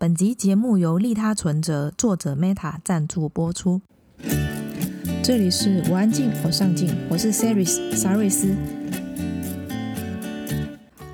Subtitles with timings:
[0.00, 3.80] 本集节目由利他存折作者 Meta 赞助播出。
[5.24, 8.54] 这里是我安静，我上进，我是 Saris 沙瑞斯。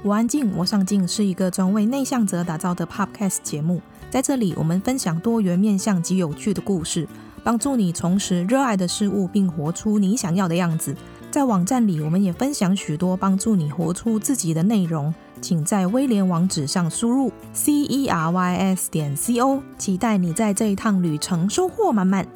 [0.03, 7.09] 我安静，我上进是一个专为内向者打造的 Podcast 节目，在这里我们分享多元面向及有趣的故事，
[7.43, 10.95] 帮助你重拾热爱的事物，并活出你想要的样子。
[11.31, 15.15] 在网站里，我们也分享许多帮助你活出自己的内容。
[15.45, 22.27] 请在威廉网址上输入 c e r y s 点 c o，期待你在这一趟旅程收获满满。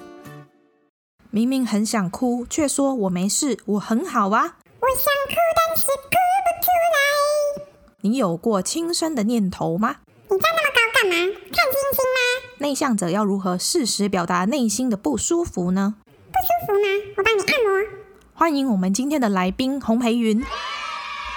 [1.30, 4.58] 明明很想哭，却说我没事，我很好啊。
[4.80, 7.70] 我想哭，但是哭不出来。
[8.02, 9.96] 你有过轻生的念头吗？
[10.28, 11.14] 你站那么高干嘛？
[11.50, 12.58] 看星星吗？
[12.58, 15.94] 内向者要如何适时表达内心的不舒服呢？
[16.04, 17.14] 不舒服吗？
[17.16, 17.88] 我帮你按摩。
[18.34, 20.44] 欢迎我们今天的来宾洪培芸。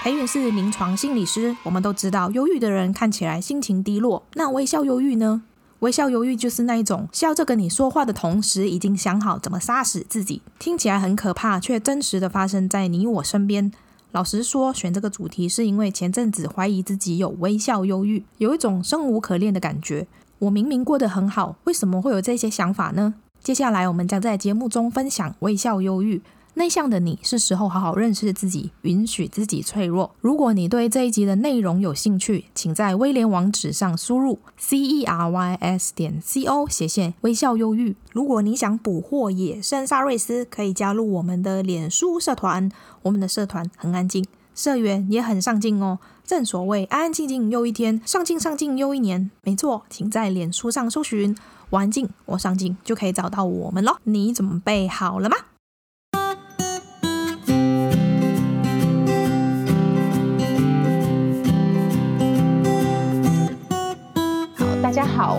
[0.04, 1.55] 培芸是临床心理师。
[1.62, 4.24] 我们都知道，忧郁的人看起来心情低落。
[4.34, 5.44] 那微笑忧郁呢？
[5.82, 10.41] 微笑忧郁就是那一种笑着跟你说话的同时，已经想好怎么杀死自己。
[10.57, 13.72] 听起来很可怕，却真实的发生在你我身边。
[14.12, 20.07] 老实说，选这个主题是因为前阵子怀疑自己有微笑忧郁，有一种生无可恋的感觉。
[20.40, 23.13] 我明明过得很好，为什么会有这些想法呢？
[23.44, 26.24] 接下来我们将在节目中分享微笑忧郁。
[26.55, 30.12] 内向的你是时候好好认识自己，允许自己脆弱。
[30.20, 37.96] 如果你对这一集的内容有兴趣，请在威廉网址上输入 c e r y s 点 c o 斜线微笑忧郁。
[38.12, 42.70] 如果你想捕获野生沙瑞斯，可以加入我们的脸书社团。
[43.04, 45.99] 我们的社团很安静，社员也很上进哦。
[46.26, 49.32] 正所谓安安静静又一天，上进上进又一年。
[49.44, 51.35] 没错，请在脸书上搜寻
[51.72, 53.98] “我安静，我上进”，就可以找到我们咯。
[54.04, 55.38] 你准备好了吗？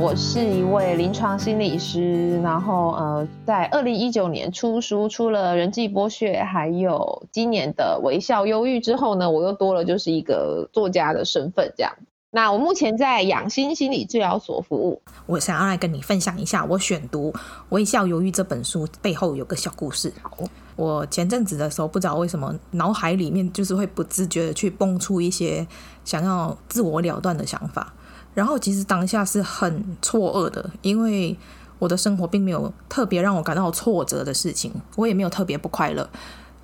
[0.02, 11.92] 我是一位临床心理师，然后呃，在二零一九年出书，出了人际剥削，还有今年的微笑忧郁之后呢，我又多了就是一个作家的身份这样。
[12.32, 15.00] 那我目前在养心心理治疗所服务。
[15.26, 17.30] 我想要来跟你分享一下，我选读
[17.68, 20.12] 《微笑忧郁》这本书背后有个小故事。
[20.20, 20.36] 好，
[20.74, 25.64] 我前阵子的时候，不知道为什么脑海里面就是会不自觉的去蹦出一些
[26.04, 27.94] 想要自我了断的想法。
[28.34, 31.36] 然后其实当下是很错愕的，因为
[31.78, 36.08] 我的生活并没有特别让我感到挫折的事情，我也没有特别不快乐，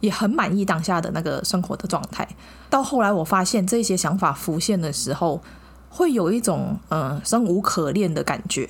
[0.00, 2.26] 也很满意当下的那个生活的状态。
[2.70, 5.42] 到后来我发现这些想法浮现的时候，
[5.90, 8.68] 会有一种呃生无可恋的感觉，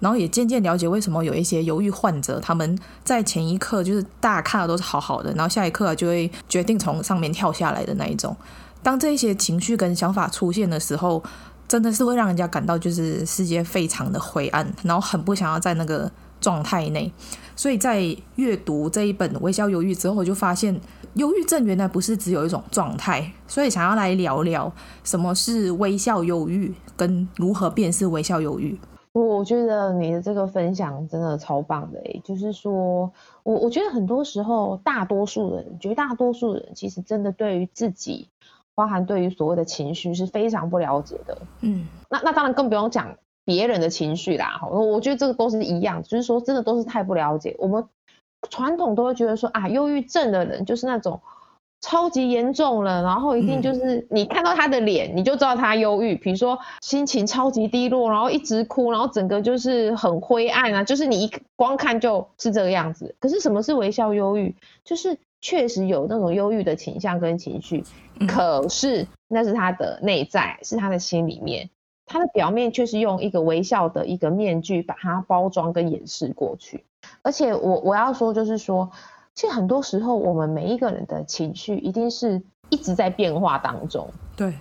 [0.00, 8.34] 然后也渐渐了解为什么有一些忧郁患者他们在前一刻就是大家看的都是好好的，然后下一刻就会决定从上面跳下来的那一种。
[8.82, 11.22] 当这些情绪跟想法出现的时候，
[11.70, 16.10] 真的是会让人家感到就是世界非常的灰暗，然后很不想要在那个
[16.40, 17.12] 状态内。
[17.54, 18.04] 所以在
[18.34, 20.74] 阅读这一本《微笑忧郁》之后，我就发现
[21.14, 23.32] 忧郁症原来不是只有一种状态。
[23.46, 24.72] 所以想要来聊聊
[25.04, 28.76] 什么是微笑忧郁，跟如何辨识微笑忧郁。
[29.12, 33.12] 我觉得你的这个分享真的超棒的诶，就是说
[33.44, 38.28] 我我觉得很多时候，大多数人，绝大多数人其实真的对于自己。
[38.80, 43.14] 包含对于所谓的情绪是非常不了解的，嗯，那那当然更不用讲
[43.44, 44.58] 别人的情绪啦。
[44.70, 47.54] 我我觉得这个都是一样，就是说真的都是太不了解。
[47.58, 47.84] 我们
[48.48, 51.20] 传统都会觉得说啊，忧郁症的人就是那种
[51.82, 56.14] 超级严重了，然后一定就是你看到他的脸，你就知道他忧郁。
[56.14, 63.14] 比如说心情超级低落，然后一直哭，然后整个就是很灰暗啊，就是你一光看就是这个样子。
[63.20, 64.56] 可是什么是微笑忧郁？
[64.82, 65.18] 就是。
[65.40, 67.84] 确实有那种忧郁的倾向跟情绪，
[68.28, 71.70] 可是那是他的内在，是他的心里面，
[72.04, 76.84] 他的表面却是用一个微笑的一个面具把它包装跟掩饰过去。
[77.22, 78.90] 而且我我要说，就是说，
[79.34, 84.10] 其实很多时候我们每一个人的情绪一定是一直在变化当中。
[84.36, 84.54] 对，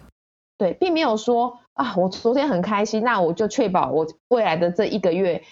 [0.57, 5.43] 对，并没有说啊，我昨天很开心，那我就确保我未来的这一个月。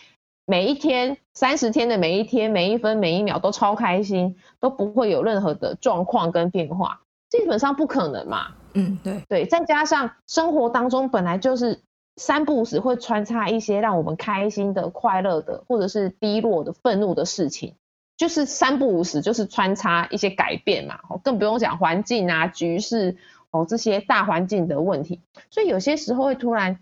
[0.50, 8.56] 每一天，三十天的每一天，每一分每一秒都超开心，都不会有任何的状况跟变化，基本上不可能嘛。
[8.74, 11.82] 嗯，对对，再加上生活当中本来就是
[12.16, 17.76] 三不五时会穿插一些让我们开心的、快乐的，或者是低落的、愤怒的事情，
[18.16, 21.02] 就是三不五时就是穿插一些改变嘛。
[21.10, 23.18] 哦更不用讲环境啊、局势
[23.52, 25.20] 哦这些大环境的问题，
[25.50, 26.80] 所以有些时候会突然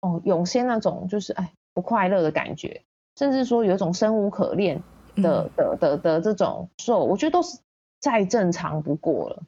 [0.00, 2.82] 哦涌现那种就是哎不快乐的感觉。
[3.18, 4.80] 甚至说有一种生无可恋
[5.16, 7.58] 的的的的这种受，我觉得都是
[8.00, 9.42] 再正常不过了。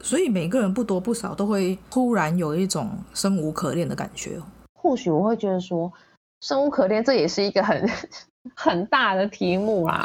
[0.00, 4.40] 所以每个人不多不少都会突然有一种生无可恋的感觉。
[4.74, 5.92] 或许我会觉得说，
[6.40, 7.88] 生无可恋，这也是一个很
[8.56, 10.04] 很大的题目啦。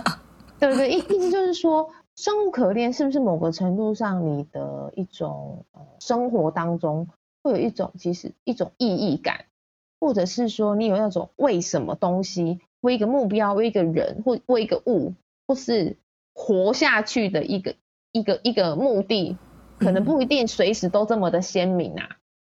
[0.58, 5.62] 对对，意意思就是说，生无可恋是不是某个程度上你的一种
[6.00, 7.06] 生活当中
[7.42, 9.44] 会有一种其实一种意义感，
[10.00, 15.12] 或者是说你有那种为什么东西，为一个目标，为一个人，或为一个物，
[15.46, 15.98] 或是
[16.34, 17.74] 活下去的一个
[18.10, 19.36] 一个一个目的，
[19.78, 22.16] 可能不一定随时都这么的鲜明啊，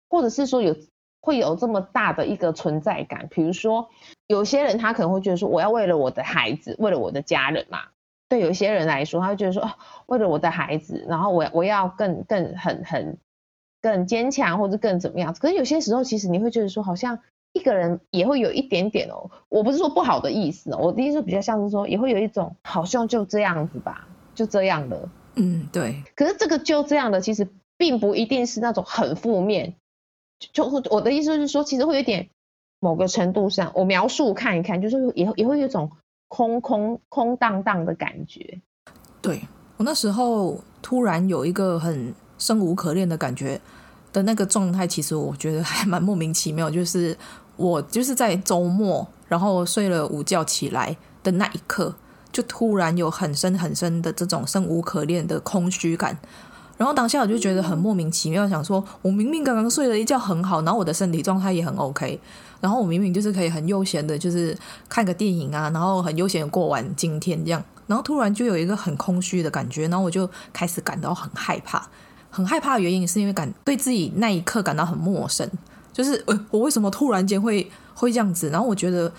[0.10, 0.78] 或者是说有
[1.20, 3.28] 会有这么大的一个存在感。
[3.30, 3.90] 比如说，
[4.28, 7.80] 有些人他可能会觉得说，我要为了我的孩子，为了我的家人嘛。
[8.30, 9.70] 对有些人来说，他会觉得说，
[10.06, 13.18] 为了我的孩子，然后我我要更更很很
[13.82, 15.36] 更坚强，或者更怎么样。
[15.36, 17.20] 可是有些时候，其实你会觉得说，好像。
[17.54, 26.04] 一个人也会有一点点哦，我不是说不好的意思哦，我的意思比较像是说，也会有一种好像就这样子吧，就这样的，嗯，对。
[26.16, 27.48] 可是这个就这样的，其实
[27.78, 29.76] 并不一定是那种很负面，
[30.52, 32.28] 就我的意思就是说，其实会有点
[32.80, 35.92] 某个程度上，我描述看一看，就是也也会有一种
[36.30, 38.60] 空空空荡荡的感觉。
[39.22, 39.40] 对，
[39.78, 43.62] 我那时候突然有一个很生无可恋的感觉
[44.12, 47.16] 的那个状态，其实我觉得还蛮莫名其妙，就是。
[47.64, 51.96] 我就是在周末，然后睡了午觉起来的那一刻，
[52.32, 56.18] 就突然有很深很深的这种生无可恋的空虚感。
[56.76, 62.20] 然后当下我就觉得很莫名其妙，想说我明明刚刚睡了一觉很好，然后我的身体状态也很 OK，
[62.60, 64.58] 然后我明明就是可以很悠闲的，就是
[64.90, 71.88] 看个电影啊，然后很悠闲的过完今天这样，然后突然就有一个很空虚的感觉，然后我就开始感到很害怕。
[72.30, 75.48] 很害怕的原因是因为感对自己那一刻感到很陌生。
[75.94, 78.50] 就是呃，我为什么突然间会会这样子？
[78.50, 79.10] 然后我觉得，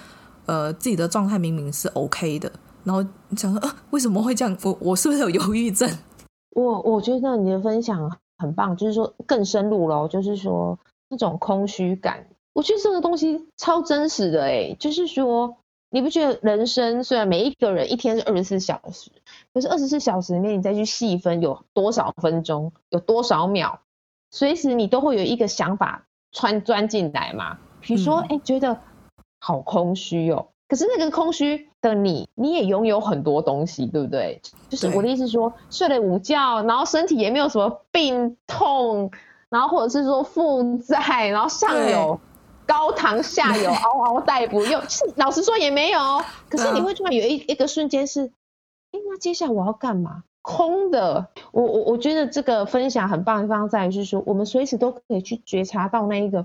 [0.47, 2.51] 呃，自己的状态明明是 OK 的，
[2.83, 4.55] 然后你想说，呃，为什么会这样？
[4.65, 5.89] 我我是不是有忧郁症？
[6.55, 10.79] 我我觉得你的分享很棒，就是说更深入了，就是说
[11.09, 15.57] 那种空虚感，我觉得这个东西超真实的诶，就是说，
[15.91, 19.11] 你不觉得人生虽然每一个人一天是二十四小时，
[19.53, 23.81] 可是二十四小时里面你再去细分有多少分钟，有多少秒，
[24.31, 26.07] 随时你都会有一个想法。
[26.35, 27.57] 穿钻进来嘛？
[27.81, 28.79] 比如说，哎、嗯，觉得
[29.41, 30.49] 好空虚哦。
[30.67, 34.41] 可是那个空虚的你，你也拥有很多东西，对不对？
[34.69, 39.11] 就是我的意思说，睡了午觉，然后身体也没有什么病痛，
[39.51, 42.19] 然后或者是说负债，然后上有
[42.67, 46.01] 高堂，下有 嗷嗷待哺，又是老实说也没有。
[46.49, 48.33] 可是你会突然有一一个瞬间是，
[48.93, 50.25] 哎，那接下来我要干嘛？
[50.45, 56.45] 空的，我我我觉得这个分享很棒的地方在于是说，我们随时都可以去觉察到那一个，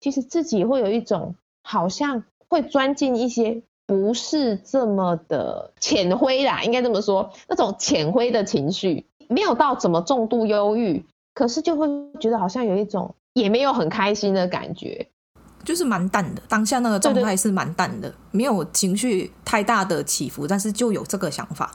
[0.00, 11.86] 其实自己会有一种好像会钻进一些不是这么的浅灰啦，应该这么说，那种浅灰的情绪，没有到怎么重度忧郁，可是就会
[12.18, 15.06] 觉得好像有一种也没有很开心的感觉，
[15.62, 21.70] 就是蛮淡的，当下那个状态是蛮淡的，对对，没有情绪太大的起伏，但是就有这个想法，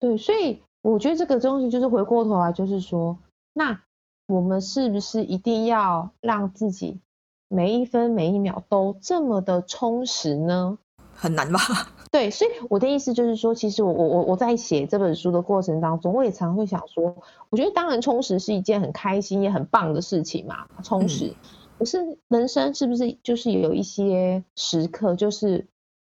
[0.00, 0.58] 对，所以。
[0.82, 3.18] 我觉得这个东西就是回过头来，就是说，
[3.52, 3.82] 那
[4.26, 7.00] 我们是不是一定要让自己
[7.48, 10.78] 每一分每一秒都这么的充实呢？
[11.12, 11.58] 很难吧？
[12.10, 17.14] 对，所以我的意思就是说，其实我我我我在写这本书的过程当中，我也常会想说，
[17.50, 21.26] 我觉得当然充实是一件很开心也很棒的事情嘛，充实。
[21.26, 21.34] 嗯、
[21.78, 25.66] 可是人生是不是就是有一些时刻，就是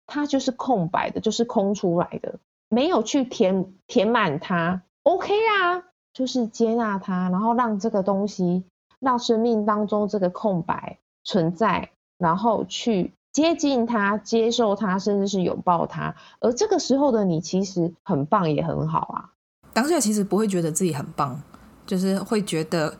[0.07, 2.39] 它就是空白的，就是空出来的？
[2.73, 8.63] 没有去填填满它，OK 啊，就是接纳它，然后让这个东西，
[9.01, 16.15] 让生命当中这个空白存在，然后去接近它、接受它，甚至是拥抱它。
[16.39, 19.31] 而这个时候的你，其实很棒，也很好啊。
[19.73, 21.41] 当下其实不会觉得自己很棒，
[21.85, 22.95] 就是会觉得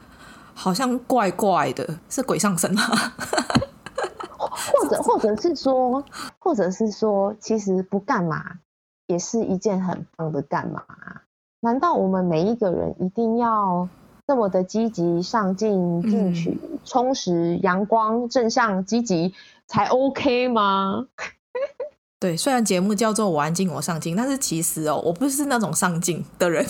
[0.54, 3.14] 好像怪怪的，是鬼上身啊？
[4.38, 6.04] 或者，或者是说，
[6.40, 8.60] 或者是说，其实不干嘛。
[9.12, 10.82] 也是一件很棒的干嘛？
[11.60, 13.88] 难道我们每一个人一定要
[14.26, 19.34] 这么的积极上进、进取、嗯、充实、阳光、正向、积极
[19.68, 21.08] 才 OK 吗？
[22.20, 26.66] 对，虽然节目叫做“我安静，我上进”，但是其实哦，我不是那种上进的人，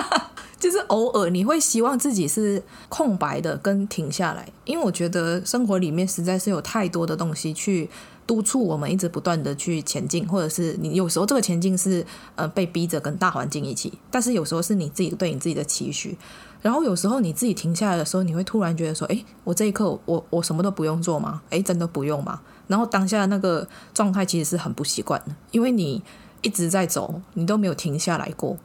[0.58, 7.90] 就是偶尔你会希望自己是空白的，跟停下来，因为我觉得生活里面实在是有太多的东西去。
[8.26, 12.04] 督促我们一直不断的去前进，或者是你有时候这个前进是
[12.36, 16.16] 呃被逼着跟大环境一起，但是有时候是你自己对你自己的期许，
[16.60, 21.42] 然后有时候你自己停下来的时候，你会突然觉得说，诶，我这一刻我我什么都不用做吗？
[21.50, 22.40] 诶，真的不用吗？
[22.68, 26.02] 然后当下那个状态其实是很不习惯的，因为你
[26.42, 28.56] 一直在走，你都没有停下来过，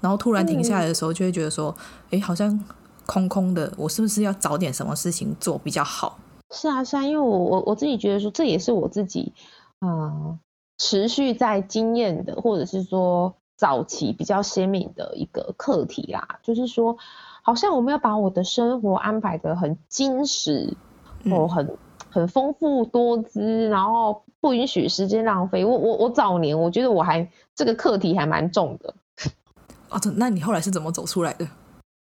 [0.00, 1.74] 然后突然停下来的时候，就会觉得说，
[2.10, 2.62] 诶，好像
[3.06, 6.18] 空空的，我是不是要找点什么事情做比较好？
[6.50, 9.32] 是啊，是啊，因为我我我自己觉得说，这也是我自己
[9.80, 10.38] 啊、呃、
[10.78, 16.38] 持续在经验的，或者是说早期比较鲜明的一个课题啦。
[16.42, 16.96] 就是说，
[17.42, 20.76] 好像我们要把我的生活安排的很精实，
[21.24, 21.78] 哦、嗯，很
[22.10, 25.64] 很丰富多姿，然后不允许时间浪费。
[25.64, 28.94] 我我我早年我觉得我还这个课题还蛮重的。
[29.90, 31.46] 哦，那你后来是怎么走出来的？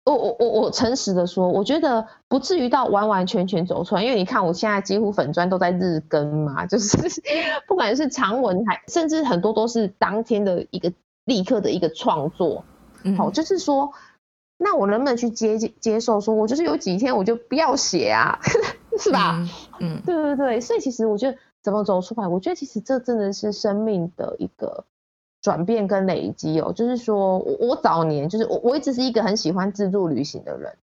[0.04, 7.22] 我我我我诚实的说，我觉得不至于到完完全全走出来，因为你看我现在几乎粉砖都在日更嘛，就是
[7.68, 10.92] 不管是长文还甚至很多都是当天的一个
[11.24, 12.64] 立刻的一个创作，
[13.04, 13.92] 嗯，好，就是说，
[14.58, 16.20] 那我能不能去接接受？
[16.20, 18.40] 说我就是有几天我就不要写啊，
[18.98, 19.48] 是吧？
[19.78, 24.84] 嗯，嗯，对对对，所以其实我觉得怎么走出来，我觉得其实这真的是生命的一个。
[25.42, 30.76] 转变跟累积哦，就是说我我早年就是我我一直是一个很喜欢自助旅行的人，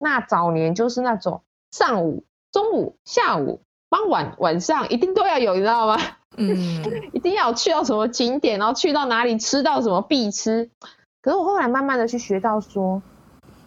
[0.00, 5.96] 那早年就是那种上午、中午、下午、傍晚、晚上一定都要有，你知道吗？
[6.36, 10.68] 嗯，一定要去到什么景点，然后去到哪里吃到什么必吃。
[11.22, 13.00] 可是我后来慢慢的去学到说，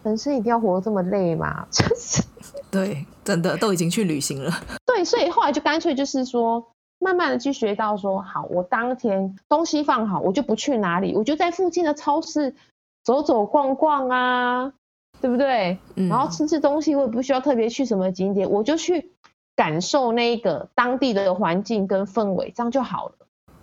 [0.02, 1.66] 人生一定要活得这么累吗？
[1.72, 2.22] 就是
[2.70, 4.52] 对，真的都已经去旅行了。
[4.84, 6.62] 对，所以后来就干脆就是说。
[6.98, 12.54] 慢慢的去学到说，好，我当天东西放好，我就不去哪里，我就在附近的超市
[13.02, 14.72] 走走逛逛啊，
[15.20, 15.78] 对不对？
[15.96, 16.08] 嗯。
[16.08, 19.10] 然后吃吃东西，我也不需要特别去什么景点，我就去
[19.54, 23.14] 感受那个当地的环境跟氛围，这样就好了。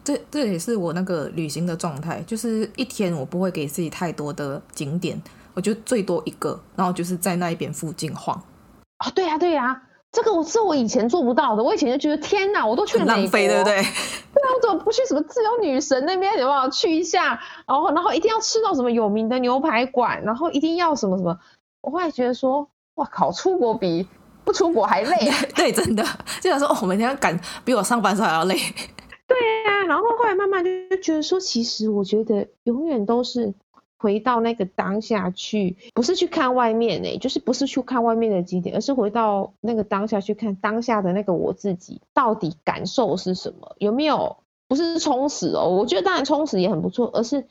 [0.04, 5.22] 这这也是我那个旅行的状态，就是一天我不会给自己太多的景点，
[5.54, 8.40] 我就最多一个，然后就是在那一边附近晃。
[8.98, 9.84] 啊，对呀，对呀。
[10.12, 13.76] 这个我是我以前做不到的，我以前就觉得天哪，我都去了美国，浪费对不对？
[13.82, 16.38] 对啊，我怎么不去什么自由女神那边？
[16.38, 17.40] 有没有去一下？
[17.66, 21.40] 然后，然后一定要吃到什么有名的牛排馆，然后一定要什么什么。
[21.82, 24.06] 我后来觉得说，哇靠，出国比
[24.44, 25.32] 不出国还累。
[25.56, 26.04] 对，真的，
[26.42, 28.56] 就想说，哦，我每天要赶，比我上班时候还要累。
[29.28, 33.54] 对呀、啊，然后后来慢慢就觉得说，其实我觉得永远都是。
[34.02, 43.76] 回到那个当下去，不是去看外面呢、就是不是去看外面的景点，而是回到那个当下去看当下的那个我自己，到底感受是什么？
[43.78, 44.38] 有没有？
[44.68, 47.46] 不是充实哦，我觉得当然充实也很不错，而是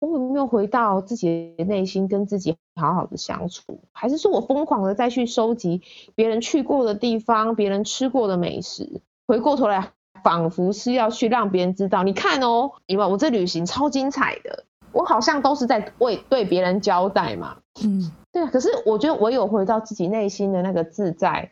[0.00, 3.78] 我有没有回到自己的内心，跟自己好好的相处？
[3.92, 5.82] 还是说我疯狂的再去收集
[6.14, 9.92] 别人去过的地方，别人吃过的美食，回过头来
[10.24, 14.64] 仿佛是要去让别人知道，你看哦，因为我这旅行超精彩的。
[14.92, 18.50] 我好像都是在为对别人交代嘛，嗯，对啊。
[18.52, 21.50] 可是我觉得唯有回到自己内心的那个自在，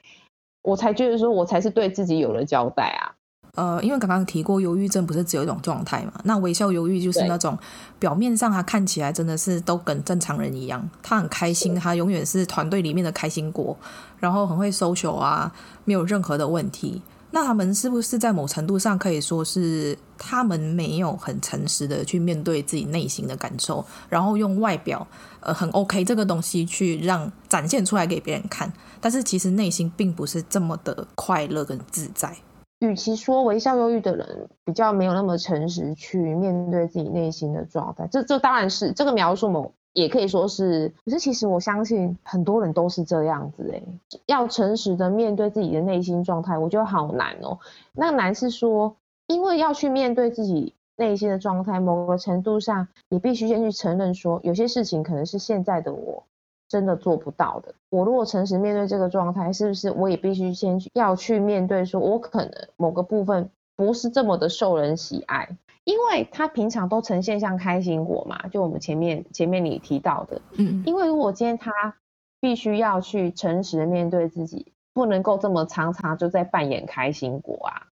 [0.63, 3.13] 我才觉得说我才是对自己有了交代啊。
[3.57, 6.13] 呃，因为刚刚提过，忧郁症不是只有一种状态嘛？
[6.23, 7.59] 那微笑忧郁就是那种
[7.99, 13.77] 表面上他看起来真的是都跟正常人一样，他很开心，他永远是团队里面的开心果，
[14.21, 15.53] 然后很会 social 啊，
[15.85, 17.03] 没有任何的问题。
[17.33, 25.07] 那他们是不是在某程度上可以说是他们没有很诚实的去面对自己内心的感受，然后用外表
[25.41, 32.37] 呃很 OK 这个东西去让展现出来给别人看，但是其实内心并不是这么的快乐跟自在。
[32.81, 39.75] 与其说微笑忧郁的人比较没有那么诚实去面对自己内心的状态，这这当然是这个描述某。
[39.93, 43.83] 也可以说是，可是其实我相信很多人都是这样子哎，
[44.27, 47.59] 要诚实的面对自己的内心状态，我觉得好难哦。
[47.93, 56.23] 那难是说，因为要去面对自己内心的状态，某个程度上也必须先去承认说，有些事情可能是现在的我
[56.69, 57.75] 真的做不到的。
[57.89, 65.57] 我如果诚实面对这个状态，是不是我也必须先去要去面对说，我可能某个部分不是这么的受人喜爱。
[65.85, 71.97] 因为他平常都呈现像开心果嘛，就我们前面前面你提到的，嗯，因为如果今天他
[72.39, 77.89] 必须要去诚实的面对自己，不能够这么常常就在扮演开心果啊，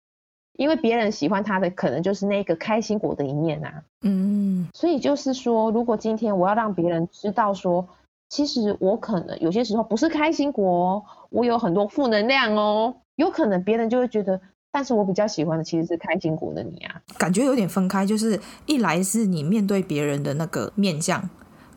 [0.58, 7.88] 因为别人喜欢他的可能就是那个开心果的一面啊，嗯，所以就是说，如果今天我要让别人知道说，
[8.30, 14.42] 其实我可能有些时候不是开心果哦，我有很多负能量哦，有可能别人就会觉得。
[14.78, 21.28] 但是我比较喜欢的其实是开心果的你啊，感觉有点分开，就是一来是你面对别人的那个面相，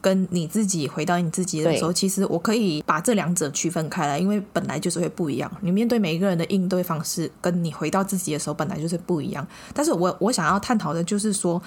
[0.02, 5.50] 跟你自己回到你自己的时候，其实我可以把这两者区分开来，因为本来就是会不一样。
[5.62, 9.46] 你面对每一个人的应对方式，跟你回到自己的时候本来就是不一样。
[9.72, 11.62] 但是我我想要探讨的就是说，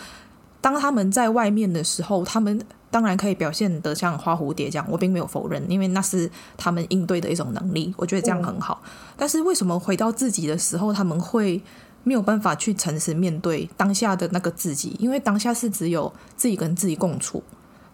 [0.64, 2.60] 当他们在外面的时候，他们。
[2.94, 8.84] 当然可以表现得像花蝴蝶这样，我并没有否认，因为那是他们应对的一种能力，我觉得这样很好。
[8.86, 8.90] 嗯。
[9.18, 11.60] 但是为什么回到自己的时候，他们会
[12.04, 14.96] 没有办法去诚实面对当下的那个自己？
[15.00, 17.42] 因为当下是只有自己跟自己共处，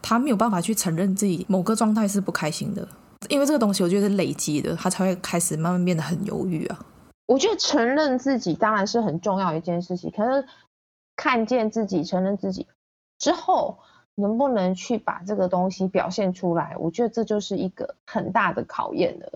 [0.02, 2.86] 他没有办法去承认自己某个状态是不开心的。
[3.30, 6.78] 因为这个东西我觉得是累积的，他才会开始慢慢变得很犹豫啊。
[7.26, 10.46] 我觉得承认自己当然是很重要一件事情，可是
[11.20, 12.66] 看见自己、承认自己
[13.18, 13.80] 之后，
[14.16, 16.78] 能不能去把这个东西表现出来？
[16.80, 19.30] 我觉得这就是一个很大的考验了。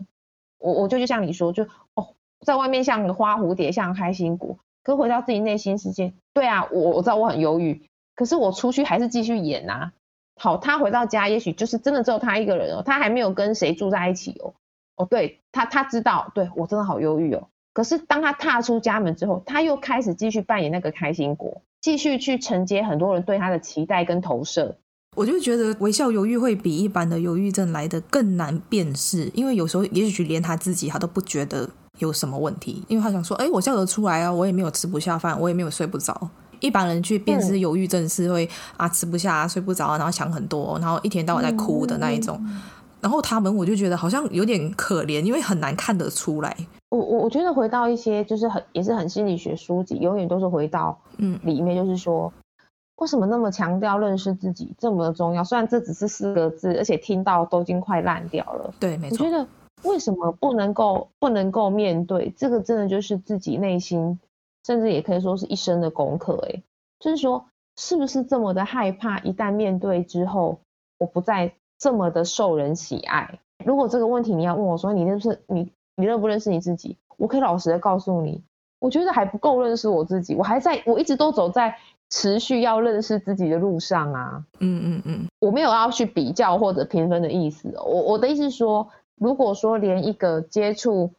[0.59, 7.85] 我我就就像你说，就哦，在外面像花蝴蝶，像开心果，可回到自己内心世界，对啊，我我知道我很忧郁，
[8.15, 9.91] 可是我出去还是继续演啊。
[10.39, 14.53] 好，他回到家，也许就是真的只有他一个人哦，他还没有跟谁住在一起哦。
[14.95, 17.49] 哦，对他，他知道，对我真的好忧郁哦。
[17.73, 24.77] 可是当他踏出家门之后，他又开始继续扮演那个开心果，继续去承接很多人对他的期待跟投射。
[25.17, 36.29] 我就觉得微笑犹豫会比一般的忧郁症来得更难辨识，因为有时候也许连他自己他都不觉得有什么问题，因为他想说，哎，我笑得出来啊，我也没有吃不下饭，我也没有睡不着。
[36.61, 42.39] 一般人去辨识忧郁症是会、嗯、啊吃不下、啊睡不着，然后想很多，然后一天到晚在哭的那一种。
[42.45, 42.61] 嗯、
[43.03, 46.57] 然后他们我就觉得好像有点可怜，因为很难看得出来。
[46.89, 55.43] 我我我觉得回到一些就是很也是很心理学书籍，永远都是回到嗯里面，就是说、嗯、为什么那么强调认识自己这么重要？
[55.43, 58.73] 虽然这只是四个字，而且听到都已经快烂掉了。
[58.79, 59.25] 对，没错。
[59.25, 59.47] 我觉得
[59.83, 62.61] 为什么不能够不能够面对这个？
[62.61, 64.17] 真的就是自己内心。
[64.65, 66.63] 甚至也可以说是一生的功课，哎，
[66.97, 67.45] 就是说，
[67.75, 69.19] 是不是这么的害怕？
[69.19, 70.61] 一旦面对之后，
[70.99, 71.53] 我不再
[71.83, 73.39] 这么的受人喜爱。
[73.65, 76.95] 如果这个问题你要问我说，你认识你，你认不认识你自己？
[77.17, 78.41] 我可以老实的告诉你，
[78.79, 80.33] 我觉得还不够认识我自己。
[80.33, 81.75] 我还在，我一直都走在
[82.09, 84.45] 持续要认识自己的路上啊。
[84.61, 87.73] 嗯嗯嗯，我没有要去比较或者评分的意思。
[87.75, 91.11] 我我的意思是说，如果说连一个接触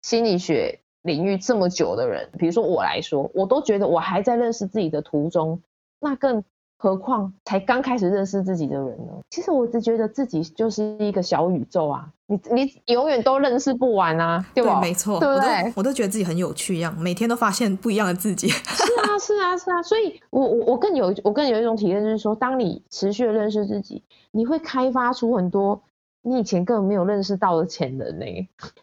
[0.00, 0.80] 心理学。
[1.02, 5.62] 领域这么久的人，比如说我来说，我都觉得我还在认识自己的途中，
[6.00, 6.42] 那更
[6.78, 9.12] 何况才刚开始认识自己的人呢？
[9.30, 14.80] 其实我只觉得自己就是一个小宇宙啊，你你永远都认识不完啊，对吧？
[14.80, 15.48] 没错，对不对？
[15.48, 18.48] 我都，我都觉得自己很有趣一样，每天都发现不一样的自己。
[18.48, 25.82] 是啊，是啊，是啊，所以我我我更有我更有一种体验，就是说，当你持续的认识自己，你会开发出很多。
[26.20, 28.26] 你以前根本没有认识到的潜能呢。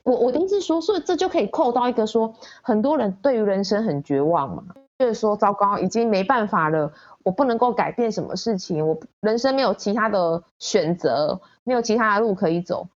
[0.03, 4.63] 我我的意思是说，所以这就可以扣到一个说，很多人对于人生很绝望嘛，
[4.97, 12.87] 就是说糟糕，已经没办法了，我不能够改变什么事情，我人生没有其他的选择，没有其他的路可以走。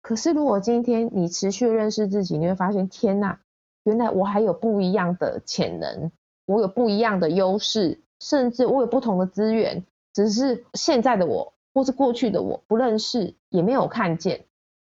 [0.00, 3.40] 可是如果今天你持续认识自己，你会发现，天哪，
[3.84, 6.10] 原来我还有不一样的潜能，
[6.46, 11.52] 我有不一样的优势，甚至我有不同的资源，只是现在的我。
[11.74, 14.44] 或是过去的我不认识，也没有看见。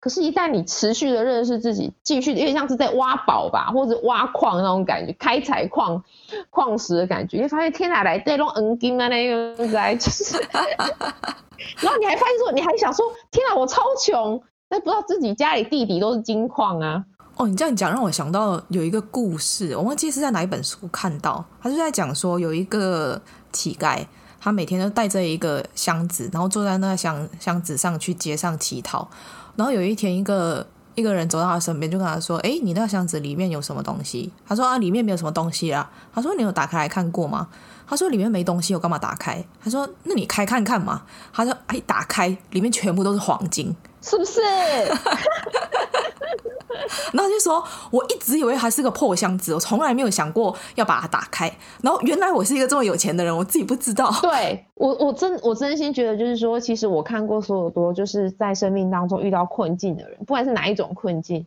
[0.06, 6.04] 可是，一旦你持续的认识自己，继续的，有点像是在挖宝吧，或者挖矿那种感觉，开采矿
[6.52, 14.40] 矿石的感觉，你会发现天哪，来这种黄金啊那个在，就是， 然后你还发现说，你还想说，天哪，我超穷，
[14.70, 17.04] 但不知道自己家里地底都是金矿啊。
[17.38, 23.20] 哦，你这样讲让我想到有一个故事，我忘记是在哪一本书看到，他就在讲说有一个
[23.52, 24.06] 乞丐。
[24.40, 29.10] 他每天都带着一个箱子，然后坐在那个箱箱子上去街上乞讨。
[29.56, 30.66] 然后有一天，一个
[30.96, 37.48] 一个人走到他身边，就跟他说：“哎，你那个箱子里面有什么东西？”他说：“啊，里面没有什么东西啊。”他说：“你有打开来看过吗？”
[37.88, 44.40] 他说：“里面没东西，我干嘛打开？”他说：“那你开看看嘛。”他说：“哎，打开，里面全部都是黄金，是不是？”
[47.14, 51.52] 然后就说，我一直以为它是个破箱子，我从来没有想过要把它打开。
[51.82, 54.12] 然后原来我是一个这么有钱的人，我自己不知道。
[54.22, 61.46] 对，我，我真我真心觉得，就是说，其实我看过所有多，就是在生命当中遇到困境的人，不管是哪一种困境，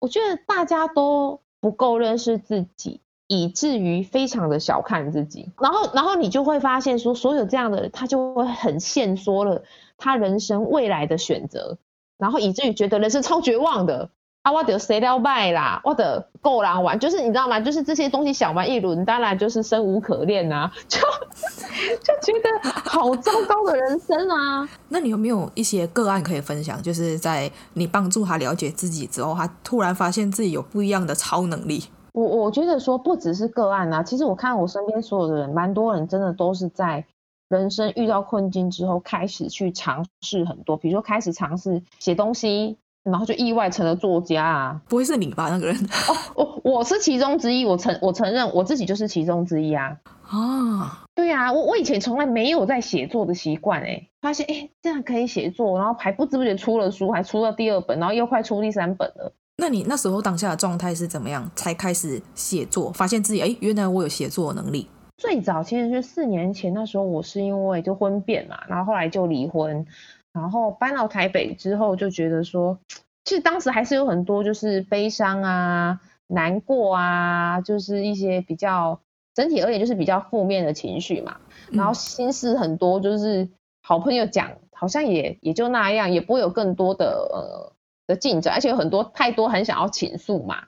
[0.00, 5.50] 我觉得大家都不够认识自己，以至于非常的小看自己。
[5.60, 9.62] 然后，然后你就会发现说，所有这样的人，他就会很限缩了
[9.96, 11.78] 他人生未来的选择，
[12.18, 14.10] 然后以至于觉得人生超绝望的。
[14.44, 17.58] 啊，我得谁了败啦，我得够狼玩，就是你知道吗？
[17.58, 24.68] 就是这些东西想完一轮，当然就是生无可恋啊，就就觉得好糟糕的人生啊。
[24.90, 26.80] 那你有没有一些个案可以分享？
[26.82, 31.82] 就是在你帮助他了解自己之后，他突然发现自己有不一样的超能力。
[32.12, 37.06] 我我觉得说不只是个案啊，其实我看我身边所有的人，蛮多人真的都是在
[37.48, 42.76] 人生遇到困境之后，开始去尝试很多，比如说开始尝试写东西。
[43.04, 44.80] 然后就意外成了作家啊！
[44.88, 45.48] 不会是你吧？
[45.50, 45.76] 那个人
[46.08, 46.16] 哦，
[46.62, 49.96] 我我是其中之一，我承我承认我自己就是其中之一啊！
[50.26, 59.32] 啊，对啊，我我以前从来没有在写作的习惯哎，发现哎这样可以写作，然后还不知不觉出了书，还出了第二本，然后又快出第三本了。
[59.58, 61.48] 那你那时候当下的状态是怎么样？
[61.54, 64.88] 才开始写作，发现自己哎原来我有写作的能力。
[65.16, 69.86] 最早其实是四年前，那时候我是因为就婚变嘛，然后后来就离婚。
[70.34, 72.78] 然后搬到台北之后，就觉得说，
[73.24, 79.00] 其实当时还是有很多就是悲伤啊、难过啊，就是一些比较
[79.32, 81.36] 整体而言就是比较负面的情绪嘛。
[81.70, 83.48] 然后心事很多，就是
[83.82, 87.72] 好朋友讲，好像也也就那样，也不会有更多的呃
[88.08, 90.66] 的进展，而且有很多太多很想要倾诉嘛。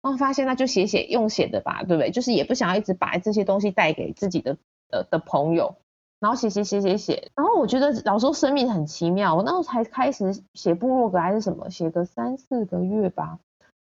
[0.00, 2.10] 然后发现那就写写用写的吧，对不对？
[2.10, 4.56] 就是也不想要一直把这些东西带给自己的
[4.90, 5.76] 呃的朋友，
[6.20, 7.30] 然后写写写写写。
[7.34, 13.38] 然后我觉得老说生命很奇妙，我那时候才开始写部落格还是什么，写个三四个月吧，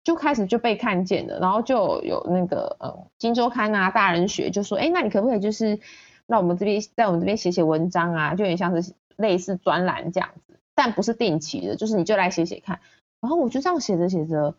[0.03, 5.79] 就开始就被看见了，然后就有那个呃《金周刊》啊，大人学就说，哎，那你可不可以就是
[6.27, 8.35] 让我们这边在我们这边写写文章啊？
[8.35, 12.79] 就有点像是类似专栏这样子，但不是定期的，就是你就来写写看。
[13.21, 14.55] 然后我就这样写着写着。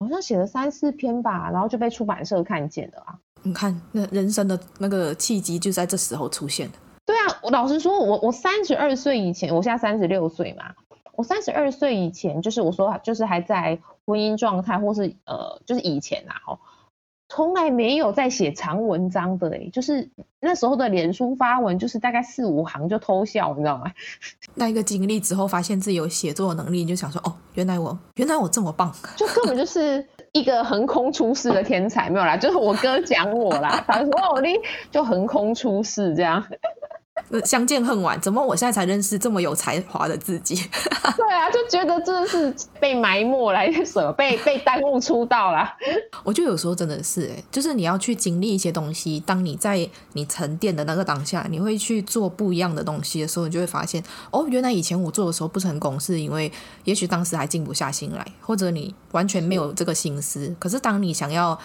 [0.00, 3.18] 好像写了三四篇吧，然后就被出版社看见了啊！
[3.42, 6.70] 你看，那人生的那个契机就在这时候出现。
[7.06, 10.74] 对啊，我老实说，我我三十二岁以前，我现在三十六岁嘛，
[11.16, 16.58] 我三十二岁以前，就是我说，就是还在婚姻状态，或是呃，就是以前啊，哦。
[17.28, 20.08] 从来没有在写长文章的哎，就是
[20.40, 23.92] 那时候的脸书发文，就是大概四五行就偷笑，你知道吗？
[24.56, 34.54] 那一个经历之后，发现自己有写作能力，你就想说哦，原来我原来我这么棒，就根本就是一个横空出世的天才，没有啦，就是我哥讲我啦，他说哦，你
[34.90, 36.42] 就横空出世这样。
[37.44, 40.54] 相见恨晚，怎么我现在才认识这么有才华的自己？
[41.16, 45.76] 对啊，就觉得真的是被埋没来什么，被被耽误出道啦。
[46.24, 56.50] 我就有时候真的是，哎，就是你要去经历一些东西，当你在你沉淀的那个当下，你会去做不一样的东西的时候，你就会发现，哦，原来以前我做的时候不成功，是因为
[56.84, 60.54] 也许当时还静不下心来，或者你完全没有这个心思。
[60.58, 61.58] 可是当你想要。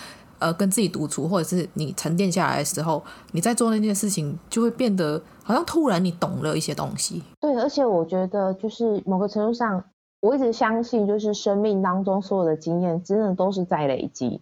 [0.44, 3.02] 呃，跟自己独处，或者是你沉淀下来的时候，
[3.32, 7.24] 你在做那件事情，就会变得好像突然你懂了一些东西。
[7.40, 9.82] 对，而且我觉得，就是某个程度上，
[10.20, 14.42] 我一直相信，就是生命当中所有的经验，真的都是在累积。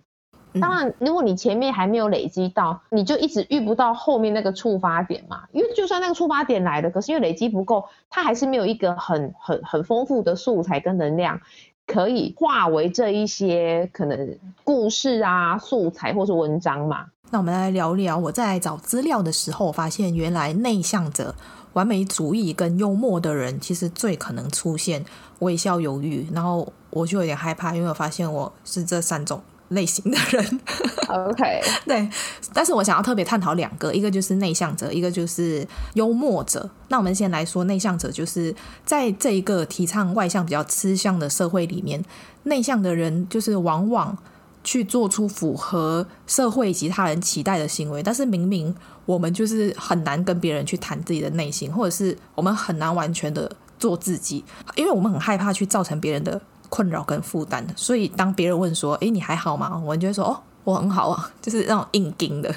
[0.59, 5.43] 当然，如果你前面还没有累积到，你就一直遇不到后面那个触发点嘛。
[5.53, 11.39] 因为就算那个触发点来了，可是因为累积不够，它还是没有一个很很很丰富的素材跟能量。
[11.87, 17.05] 可以化为这一些可能故事啊、素材或是文章嘛？
[17.29, 18.17] 那我们来聊聊。
[18.17, 21.33] 我在找资料的时候，发现原来内向者、
[21.73, 25.05] 完美主义跟幽默的人，其实最可能出现
[25.39, 26.27] 微笑犹豫。
[26.33, 29.41] 然后我就有点害怕，因为我发现我是这三种。
[29.71, 30.59] 类型的人
[31.07, 32.09] ，OK， 对，
[32.53, 36.69] 但是我想要特别探讨两个，一个就是内向者，一个就是幽默者。
[36.89, 38.53] 那我们先来说内向者，就是
[38.85, 42.03] 在这一个提倡外向比较吃香的社会里面，
[42.43, 44.17] 内向的人就是往往
[44.63, 54.43] 去做出符合社会以及他人期待的行为，但是明明我们就是很难跟别人去谈自己的内心，或者是我们很难完全的做自己，
[54.75, 56.41] 因为我们很害怕去造成别人的。
[56.71, 61.29] 困扰跟负担，所以当别人问说：“诶，你还好吗？”我就会说：“哦，我很好啊。
[61.43, 62.49] ”就是那种硬顶的。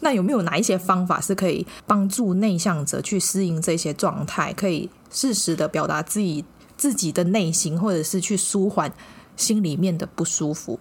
[0.00, 6.44] 那有没有哪一些方法是可以帮助内向者去适应这些状态，可以适时的表达自己
[6.76, 8.92] 自己的内心，或者是去舒缓
[9.34, 10.78] 心里面的不舒服？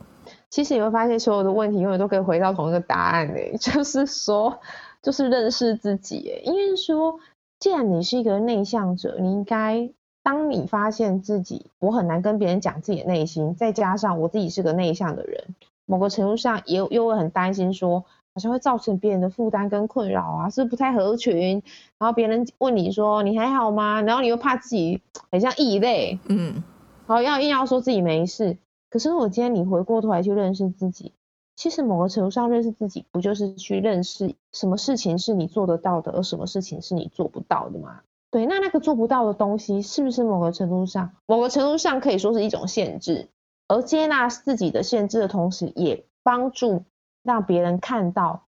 [0.50, 4.60] 其实你会发现，所有的问题永远都可以回到同一个答案诶， 就是说，
[5.02, 6.44] 就是认识自己诶。
[6.46, 7.18] 因为说，
[7.62, 9.90] 既然你是一个内向者，你应该。
[10.24, 15.44] 当你发现自己我很难跟别人讲自己的内心，再加上我自己是个内向的人，
[15.86, 18.00] 某个程度上也又会很担心说，
[18.34, 21.62] 好像会造成别人的负担跟困扰啊，是不是不太合群？
[22.00, 24.02] 然后别人问你说你还好吗？
[24.02, 26.64] 然后你又怕自己很像异类，嗯，
[27.06, 28.58] 然后要硬要说自己没事。
[28.90, 31.12] 可是如果今天你回过头来去认识自己，
[31.56, 38.02] 其实某个程度上认识自己，不就是去认识什么事情是你做得到的，而什么事情是你做不到的吗？
[38.34, 43.30] 对，那那个做不到的东西，是不是某个程度上，某个程度上可以说是一种限制？
[43.68, 46.84] 而接纳自己的限制的同时，也帮助
[47.22, 48.46] 让别人看到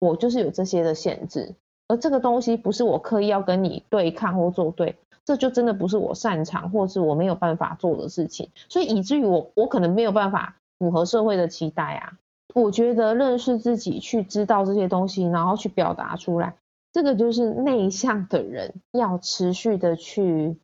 [0.00, 1.54] 我就是有这些的限制，
[1.88, 12.14] 而这个东西不是我刻意要跟你对抗或作对，这就真的不是我擅长或是我没有办法做的事情，所以以至于我我可能没有办法符合社会的期待啊。
[12.54, 16.54] 我觉得认识自己，去知道这些东西，然后去表达出来。
[16.92, 20.58] 这个就是内向的人要持续的去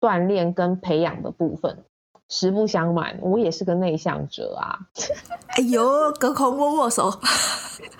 [0.00, 1.84] 锻炼跟培养的部分。
[2.28, 4.80] 实不相瞒，我也是个内向者啊。
[5.56, 7.08] 哎呦，隔空握握手。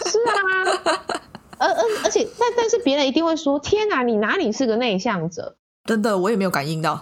[0.05, 1.15] 是啊，
[1.59, 5.57] 而而而且，但但是别人一定会说：天哪，你哪里是个内向者？
[5.87, 6.99] 真的，我也没有感应到。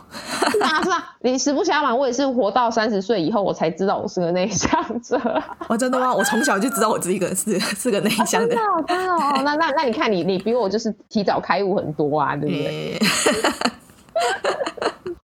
[0.51, 5.19] 是啊，是啊，你实不相瞒，我也是活到三十岁以后，我才知道我是个内向者。
[5.69, 6.15] 哦，真的吗？
[6.15, 8.55] 我从小就知道我自己个 是是个内向的。
[8.55, 9.43] 哦、真的，真的哦。
[9.45, 12.99] 那那那你看你，你比我就是提早开悟很多啊，对不对？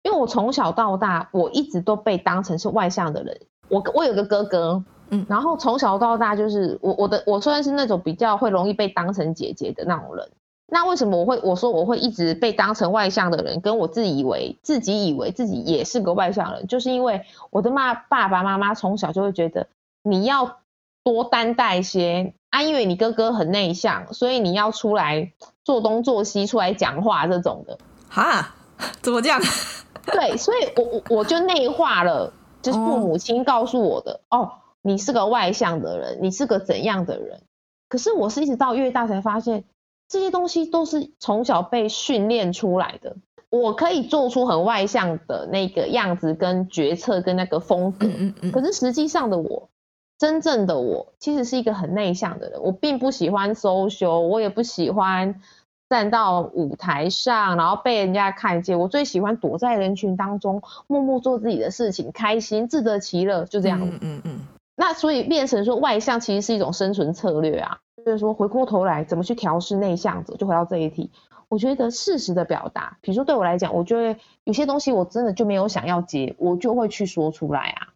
[0.03, 3.41] 因为我从小到大，我一直都被当成是外向的人。
[3.69, 10.29] 我我有个哥哥，嗯，然后从小到大就是我我的我算是那种比较会容易被当成姐姐的那种人。
[10.73, 19.67] 那为什么我会我说我会一直被当成外向的人，跟我自以为自己以为自己也是个外向人，就是因为我的妈爸爸妈妈从小就会觉得
[20.03, 20.61] 你要
[21.05, 25.33] 多担待一些啊，因为你哥哥很内向，所以你要出来
[25.63, 27.77] 做东做西，出来讲话这种的。
[28.09, 28.55] 哈？
[29.03, 29.39] 怎么这样？
[30.11, 32.33] 对，所以我我我就内化了，
[32.63, 37.43] 就是父母亲告诉我的哦，哦，你是个外向的人，你是个怎样的人？
[37.91, 39.65] 可是我是一直到越大才发现，
[40.13, 43.17] 这些东西都是从小被训练出来的。
[43.49, 49.71] 我可以做出很外向的那个样子跟决策跟那个风格，嗯嗯嗯，可是实际上的我，
[50.19, 52.63] 真正的我其实是一个很内向的人。
[52.63, 55.41] 我并不喜欢 social，我也不喜欢。
[55.89, 58.79] 站到舞台上，然后被人家看见。
[58.79, 63.79] 我最喜欢躲在人群当中，默默做自己的事情，开心，自得其乐，就这样。
[63.83, 64.41] 嗯嗯嗯。
[64.77, 67.79] 那所以变成说外向其实是一种生存策略啊。
[68.05, 71.11] 就是说回过头来怎么去调试内向者，就回到这一题。
[71.49, 77.89] 我觉得适时的表达，比如说对我来讲，我就会有些东西我真的就没有想要接，我就会去说出来啊。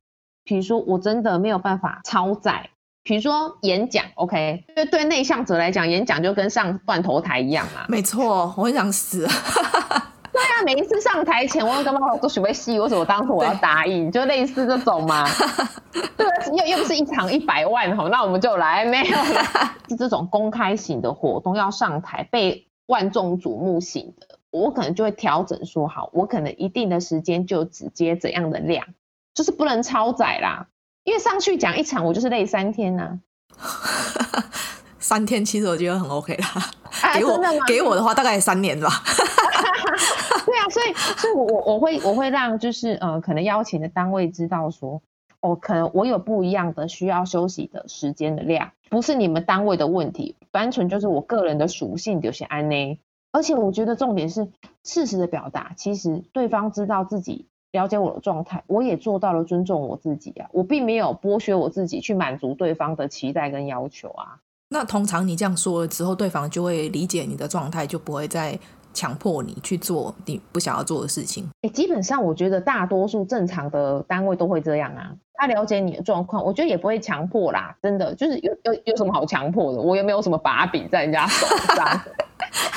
[0.45, 2.71] 比如说我真的没有办法超载。
[3.03, 7.87] 比如说演讲，OK，因为对内向者来讲，演讲就跟上断头台一样嘛。
[7.89, 9.27] 没错，我很想死。
[10.37, 14.13] 对啊，每一次上台前，我都跟妈妈说准备戏，为什么当初我要答应？
[14.13, 15.27] 就类似这种嘛。
[16.15, 19.75] 对，又又不是一场一百万，好，那我们就来，没有啦。
[19.89, 28.87] 是这种公开型的活动要上台被万众瞩目型的，我可能就会调整说好，我可能一定的时间就只接怎样的量，
[29.33, 30.67] 就是不能超载啦。
[31.05, 33.19] 因为上去讲一场，我就是累三天呐、
[33.59, 34.45] 啊。
[34.99, 36.47] 三天其实我觉得很 OK 啦。
[37.01, 38.91] 啊、给我给我的话，大概三年吧。
[40.47, 45.03] 对啊，所以所以我我我会我会让就是呃，可能邀请的单位知道说，
[45.41, 52.99] 哦，可能我有不一样的需要休息的时间的量，不是你们单位的问题，单纯就是我个人的属性有些安呢。
[53.33, 54.49] 而且我觉得重点是
[54.83, 57.47] 事实的表达，其实对方知道自己。
[57.73, 64.39] 了解我的状态，我也做到了尊重我自己啊，我并没有剥削我自己去满足对方的期待跟要求啊。
[64.71, 68.59] 那通常你这样说了之后，对方就会理解你的状态，就不会再
[68.97, 71.47] 强迫你去做你不想要做的事情。
[71.63, 75.13] 欸，基本上我觉得大多数正常的单位都会这样啊。
[75.35, 77.77] 他了解你的状况，我觉得也不会强迫啦。
[77.83, 79.79] 真的，就是有有有什么好强迫的？
[79.79, 82.01] 我也没有什么把柄在人家手上。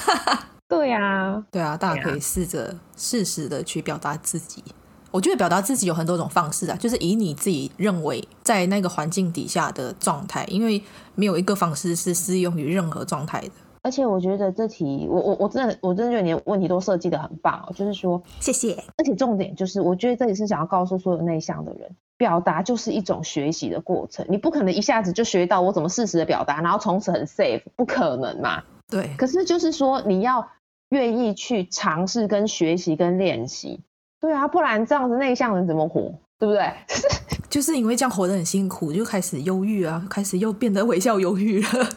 [0.67, 4.61] 对啊，对啊，大家可以试着适时的去表达自己。
[5.09, 10.83] 我觉得表达自己有很多种方式啊，就是以你自己认为在那个环境底下的状态，因为
[11.15, 13.51] 没有一个方式是适用于任何状态的。
[13.81, 18.73] 而且我觉得这题，我我我真的我真的觉得你的问题都设计的很棒哦，就是说谢谢。
[18.97, 28.61] 而且重点就是，我觉得这里是想要告诉所有内向的人，表达就是一种学习的过程，你不可能一下子就学到我怎么适时的表达，然后从此很 safe，不可能嘛。
[28.89, 29.09] 对。
[29.17, 30.45] 可是就是说，你要
[30.89, 33.79] 愿意去尝试跟学习跟练习。
[34.19, 36.13] 对啊，不然这样子内向人怎么活？
[36.37, 36.69] 对不对？
[37.49, 41.89] 就是因为这样活得很辛苦，就开始忧郁啊，开始又变得微笑忧郁了。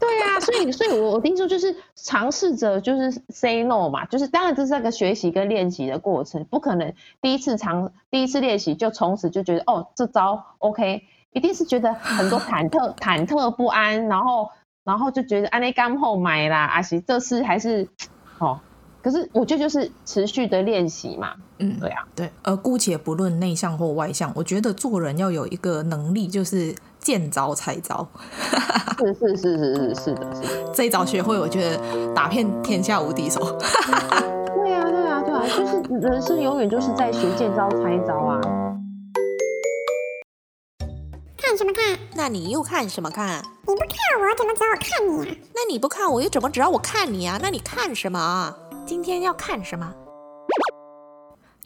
[0.00, 14.48] 对啊，所以，所以我我听说就是尝试着就是 say no 嘛，就是当然这是一个学习跟练习的过程，不可能第一次尝第一次练习就从此就觉得哦这招 OK，一定是觉得很多忐忑忐忑不安，然后
[14.82, 17.86] 然后就觉得安内刚后买啦，阿西这次还是
[18.38, 18.58] 哦。
[19.02, 28.06] 可是我觉得就是持续的练习嘛，嗯，对啊，对，而姑且不论内向或外向，我觉得做人要有一个能力，就是见招拆招。
[28.98, 30.70] 是是是是是是的，是的。
[30.74, 31.80] 这一招学会，我觉得
[32.14, 33.40] 打遍天下无敌手。
[33.58, 38.40] 对啊，对啊，对啊，就是人生永远就是在学见招拆招啊。
[41.36, 41.98] 看什么看？
[42.14, 43.42] 那你又看什么看？
[43.66, 45.36] 你不看我，怎么知道我看你啊？
[45.54, 47.38] 那你不看我，又怎么知道我看你啊？
[47.42, 48.54] 那你看什么？
[48.86, 49.92] 今天要看什么？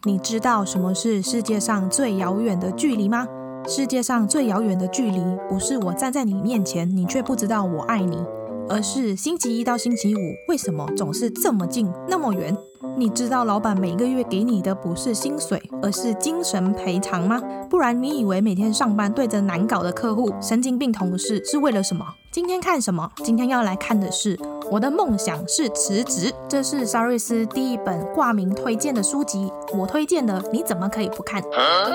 [0.05, 3.27] 你知道什么是世界上最遥远的距离吗？
[3.67, 8.19] 世界上最遥远的距离，不是我站在你面前，你却不知道我爱你，
[8.69, 12.55] 而是星期一到星期五，为什么总是这么近，那么远？
[12.99, 17.41] 你知道老板每个月给你的不是薪水，而是精神赔偿吗？
[17.71, 22.05] 不然你以为每天上班对着难搞的客户、神经病同事是为了什么？
[22.35, 23.09] 今天看什么？
[23.23, 24.37] 今天要来看的是
[24.69, 29.49] 我的梦想是辞职，这是沙瑞斯第一本挂名推荐的书籍。
[29.73, 31.41] 我推荐的，你怎么可以不看？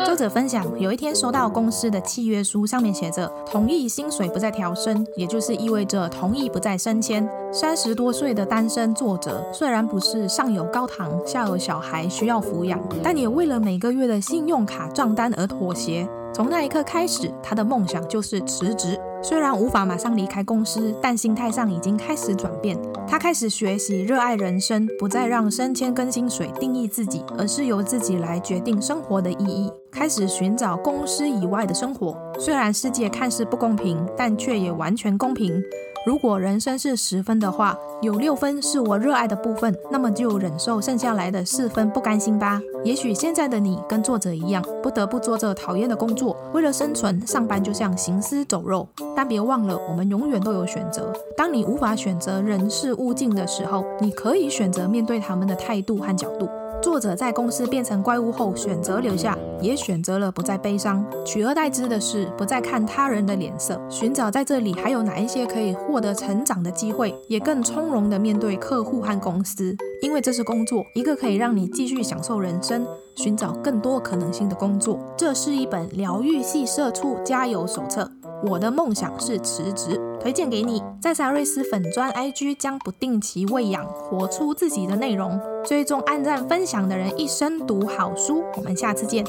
[0.06, 7.30] 作者分享，有一天收到公司的契约书，上面写着同意薪水不再调升，也就是意味着同意不再升迁。
[7.52, 16.08] 三十多岁的单身作者，虽然不是上有高堂，下有小孩需要抚养，但也为了每个月的信用卡账单而妥协。
[16.34, 18.98] 从那一刻开始，他的梦想就是辞职。
[19.22, 22.78] 虽然无法马上离开公司，但心态上已经开始转变。
[23.08, 29.70] 他开始学习热爱人生，不再让升迁跟薪水定义自己，而是由自己来决定生活的意义。
[29.92, 32.16] 开始寻找公司以外的生活。
[32.40, 35.62] 虽然世界看似不公平，但却也完全公平。
[36.10, 42.60] 如果人生是十分的话，有六分是我热爱的部分，那么就忍受剩下来的四分不甘心吧。
[42.84, 48.88] 也许现在的你跟作者一样，不得不做着讨厌的工作，为了生存，上班就像行尸走肉。
[49.16, 51.14] 但别忘了，我们永远都有选择。
[51.38, 56.50] 当你无法选择人事物境的时候，你可以选择面对他们的态度和角度。
[56.82, 61.06] 作者在公司变成怪物后，选择留下，也选择了不再悲伤。
[61.26, 69.76] 取而代之的是，不再看他人的脸色，寻找在这里还有哪一些可以获得成长的机会，也更从容地面对客户和公司。
[70.02, 74.98] 因为这是工作，一个可以让你继续享受人生、寻找更多可能性的工作。
[75.18, 78.10] 这是一本疗愈系社畜加油手册。
[78.42, 80.82] 我的梦想是辞职，推荐给你。
[81.02, 85.40] 在沙瑞斯粉专 IG 将不定期喂养，活出自己的内容。
[85.66, 88.44] 追踪按赞分享的人，一生读好书。
[88.56, 89.26] 我们下次见。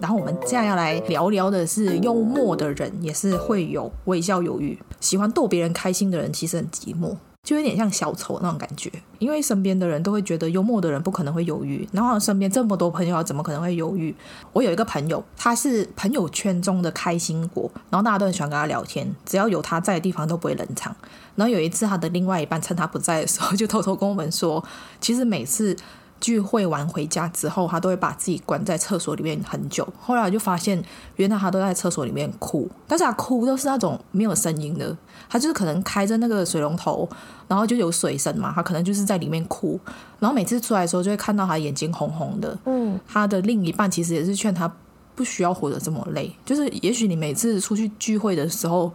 [0.00, 4.78] 然后我们接下来要来聊聊的是，幽默的人也是会有微笑忧郁。
[4.98, 7.16] 喜欢逗别人开心的人，其实很寂寞。
[7.42, 14.14] 就有点像小丑那种感觉，因为身边的人都会觉得幽默的人不可能会犹豫，然后身边这么多朋友，怎么可能会犹豫？
[14.52, 20.94] 我有一个朋友，他是朋友圈中的开心果，然后大家都很喜欢跟他聊天，只要有他在的地方都不会冷场。
[21.34, 24.62] 然后有一次，他的另外一半趁他不在的时候，就偷偷跟我们说，
[25.00, 25.76] 其实每次。
[26.20, 29.86] 聚会完回家之后，他都会把自己关在厕所里面很久。
[29.98, 30.82] 后来我就发现，
[31.16, 34.96] 原来他都在厕所里面哭，但是他哭都是那种没有声音的。
[35.28, 37.08] 他就是可能开着那个水龙头，
[37.48, 39.80] 然后就有水声嘛，他可能就是在里面哭。
[40.18, 42.58] 然后每次出来的时候，就会看到他眼睛红红的。
[42.66, 44.70] 嗯，他的另一半其实也是劝他
[45.14, 48.92] 不需要活得这么累，就是也许你每次出去聚会的时候。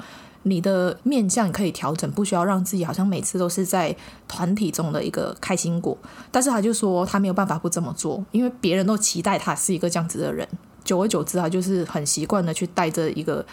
[0.47, 3.95] 你的面相可以调整，不需要让自己好像每次都是在
[4.27, 5.97] 团体中的一个开心果。
[6.31, 10.47] 但是他就说他没有办法不这么做，因为别人都期待他是一个这样子的人。
[10.83, 13.43] 久而久之，他就是很习惯的去带着一个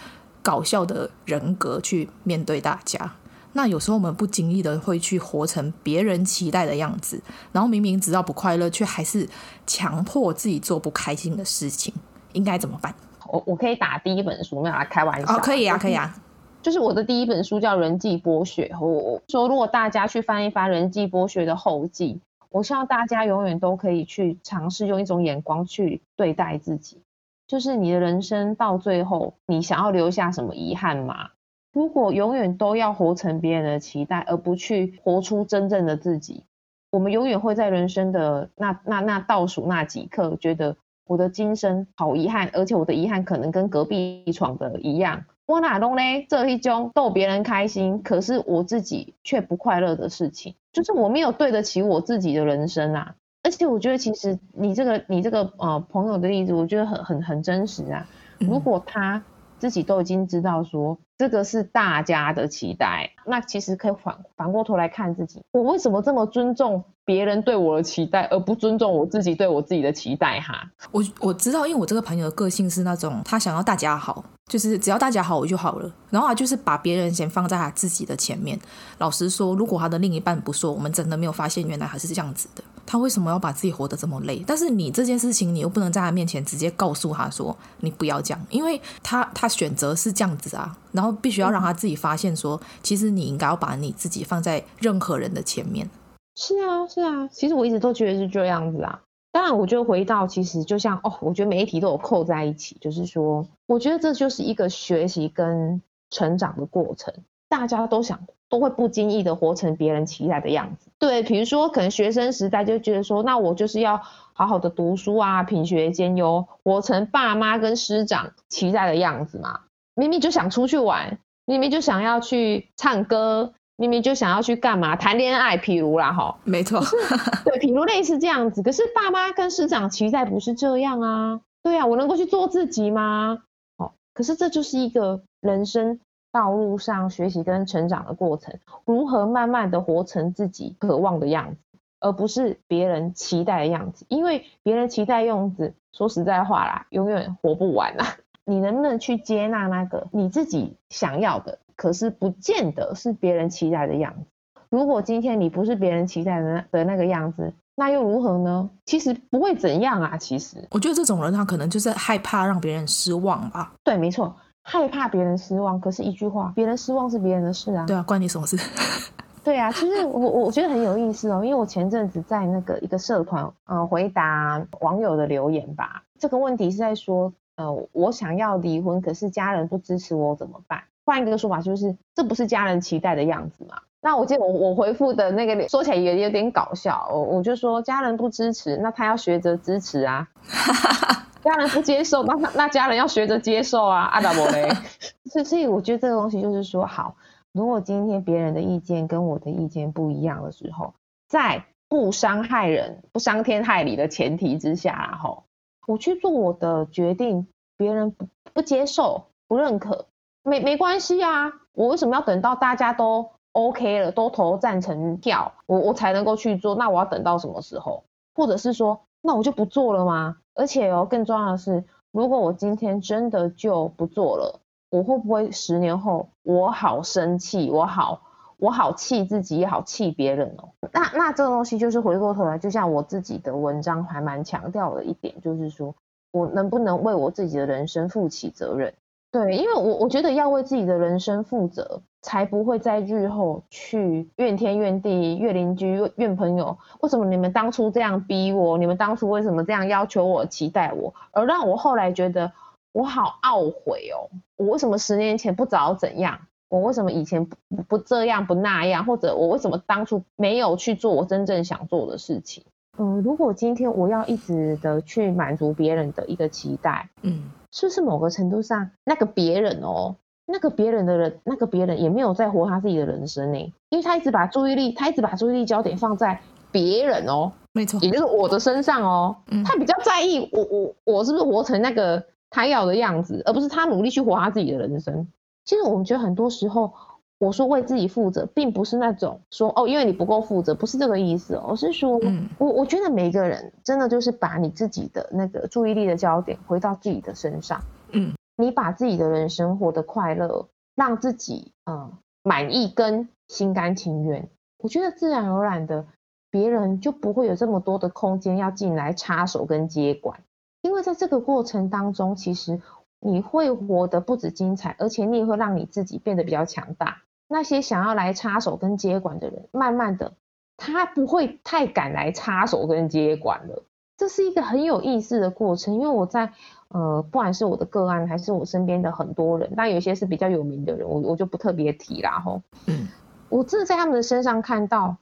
[0.42, 3.10] 搞笑的人格去面对大家。
[3.54, 7.18] 那有时候我们不经意的会去活成别人期待的样子，
[7.52, 9.26] 然后明明知道不快乐，却还是
[9.66, 11.94] 强迫自己做不开心的事情，
[12.34, 12.94] 应该怎么办？
[13.28, 15.34] 我我可以打第一本书，没有来开玩笑。
[15.34, 16.14] 哦，可以啊，可以啊。
[16.62, 22.20] 就是我的第一本书叫《人际剥削》，我说如果大家去翻一翻《人际剥削》的后记，
[22.50, 27.02] 我希望大家永远都可以去尝试用一种眼光去对待自己。
[27.48, 31.30] 就是你的人生到最后，你想要留下什么遗憾吗？
[31.72, 36.44] 如果永远都要活成别人的期待，而不去活出真正的自己，
[36.92, 40.76] 我们永远会在人生的那那那倒数那几刻，觉得
[41.08, 45.24] 我的今生好遗憾，而且我的遗憾可能跟隔壁床的一样。
[45.52, 46.24] 我哪弄嘞？
[46.30, 53.16] 这一种逗别人开心，可是我自己却不快乐的事情，就是我没有对得起我自己的人生啊！
[53.42, 58.08] 而且我觉得，其实你这个你这个呃朋友的例子，我觉得很很很真实啊。
[58.38, 59.22] 如果他
[59.62, 70.40] 自己都已经知道说这个是大家的期待，那其实可以反反过头来看自己，我为什么这么尊重别人对我的期待，而不尊重我自己对我自己的期待？
[70.40, 74.24] 哈，我我知道，因为我这个朋友的个性是那种他想要大家好。
[74.50, 75.90] 就是只要大家好，我就好了。
[76.10, 78.58] 然后他就是把别人先放在他自己的前面。
[78.98, 82.62] 老实说，如果他的另一半不说，我们真的没有发现原来他是这样子的。
[82.86, 84.42] 他为什么要把自己活得这么累？
[84.46, 90.76] 但是你这件事情，你又不能在他面前直接告诉他说你不要这样，因为他他选择是这样子啊。
[90.92, 95.88] 然后必须要让他自己发现说，其实你应该要把你自己放在任何人的前面。
[96.36, 97.26] 是啊，是啊。
[97.28, 99.00] 其实我一直都觉得是这样子啊。
[99.32, 107.14] 当然，我觉得回到其实就像哦，我觉得每一题都有扣在一起，就是说，我觉得这就是一个学习跟成长的过程。
[107.48, 108.20] 大家都想
[108.52, 110.90] 都会不经意的活成别人期待的样子。
[110.98, 114.02] 对，比如说可能学生时代就觉得说，那我就是要
[114.34, 119.60] 好好的读书啊，品学兼优，活成爸妈跟师长期待的样子嘛。
[119.94, 123.54] 明明就想出去玩，明明就想要去唱歌。
[123.76, 126.78] 明明就想要去干嘛谈恋爱，譬如啦，哈，没错，
[127.42, 128.62] 对，譬如类似这样子。
[128.62, 133.42] 可是爸妈跟师长期待不是这样啊，对啊，我能够去做自己吗？
[133.78, 135.98] 哦，可是这就是一个人生
[136.32, 144.06] 道路上学习跟成长的过程，如何慢慢的活成自己渴望的样子，而不是别人期待的样子。
[144.08, 148.16] 因为别人期待的样子，说实在话啦，永远活不完啦。
[148.44, 154.26] 你能不能去接纳那个你自己想要的，可是不见得是别人期待的样子？
[154.68, 158.70] 如果今天你不是别人期待的的那个样子，那又如何呢？
[158.86, 160.16] 其实不会怎样啊。
[160.16, 163.74] 其实，我觉得这种人他可能就是害怕让别人失望吧。
[163.84, 165.80] 对，没错，害怕别人失望。
[165.80, 167.84] 可是，一句话，别人失望是别人的事啊。
[167.86, 168.56] 对啊，关你什么事？
[169.44, 176.04] 对啊，其实我我觉得很有意思哦，因为我前阵子在那个一个社团，呃，回答网友的留言吧。
[176.18, 180.80] 这个问题是在说，呃，我想要离婚，可是家人不支持我，怎么办？
[181.04, 183.76] 换一个说法就是，这不是家人期待的样子嘛？
[184.00, 190.28] 那我记得我我回复的那个说起来也有点搞笑，我我就说家人不支持，那他要学着支持啊。
[191.42, 194.02] 家人不接受， 那那家人要学着接受啊。
[194.12, 194.68] 阿达伯雷，
[195.30, 197.16] 所以所以我觉得这个东西就是说，好，
[197.52, 200.94] 如果今天别人的意见跟我的意见不一样的时候，
[201.28, 205.44] 在不伤害人、不伤天害理的前提之下，然后
[205.86, 210.06] 我去做我的决定，别人不不接受、不认可。
[210.44, 216.74] 没没关系啊，我为什么要等到大家都 OK 了，都投赞成票，我我才能够去做？
[216.74, 218.04] 那我要等到什么时候？
[218.34, 220.38] 或者是说，那我就不做了吗？
[220.54, 228.20] 而且哦，更重要的是，如果我今天真的就不做了，我会不会十年后我好生气，我好
[228.58, 230.68] 我好气自己，也好气别人哦？
[230.92, 235.94] 那那这个东西就是回过头来，就像我自己的文章还蛮强调的一点，就是说
[236.30, 238.92] 我能不能为我自己的人生负起责任？
[239.30, 246.78] 对，因为我我觉得要为自己的人生负责，才不会在日后去怨天怨地、怨邻居、怨朋友。
[247.00, 248.78] 为什么你们当初这样逼我？
[248.78, 251.12] 你们当初为什么这样要求我、期待我？
[251.32, 252.50] 而让我后来觉得
[252.92, 254.30] 我好懊悔哦！
[254.56, 256.38] 我为什么十年前不早怎样？
[256.68, 257.56] 我为什么以前不
[257.88, 259.04] 不这样不那样？
[259.04, 262.64] 或者我为什么当初没有去做我真正想做的事情？
[262.98, 267.50] 嗯，如果今天我要一直的去满足别人的一个期待，嗯。
[267.74, 270.16] 是不是某个程度上，那个别人哦，
[270.52, 273.72] 那个别人的人，那个别人也没有在活他自己的人生呢？
[273.88, 276.40] 因为他一直把注意力，他一直把注意力焦点放在
[276.70, 285.26] 别人哦，没错，也就是我的身上哦，嗯，他比较在意我我我是不是活成那个他要的样子，而不是他努力去活他自己的人生。
[285.64, 286.92] 其实我们觉得很多时候。
[287.38, 297.80] 我说为自己负责，并不是那种说哦，因为你不够负责，不是这个意思哦，而是说，嗯、我我觉得每一个人真的就是把你自己的那个注意力的焦点回到自己的身上，
[298.12, 304.48] 嗯，你把自己的人生活得快乐，让自己嗯满意跟心甘情愿，
[304.78, 306.06] 我觉得自然而然的，
[306.50, 310.42] 别人就不会有这么多的空间要进来插手跟接管，
[310.82, 312.80] 因为在这个过程当中，其实
[313.20, 317.22] 你会活得不止精彩，而且你也会让你自己变得比较强大。
[317.48, 320.34] 那些想要来插手跟接管的人，慢慢的，
[320.76, 323.84] 他不会太敢来插手跟接管了。
[324.22, 326.52] 这是一个很有意思的过程，因为我在
[326.90, 332.62] 呃，不管是我的个案，还是我身边的很多人，但有些是比较有名的人，我我就不特别提啦吼。
[332.86, 333.08] 嗯，
[333.50, 335.16] 我真的在他们的身上看到，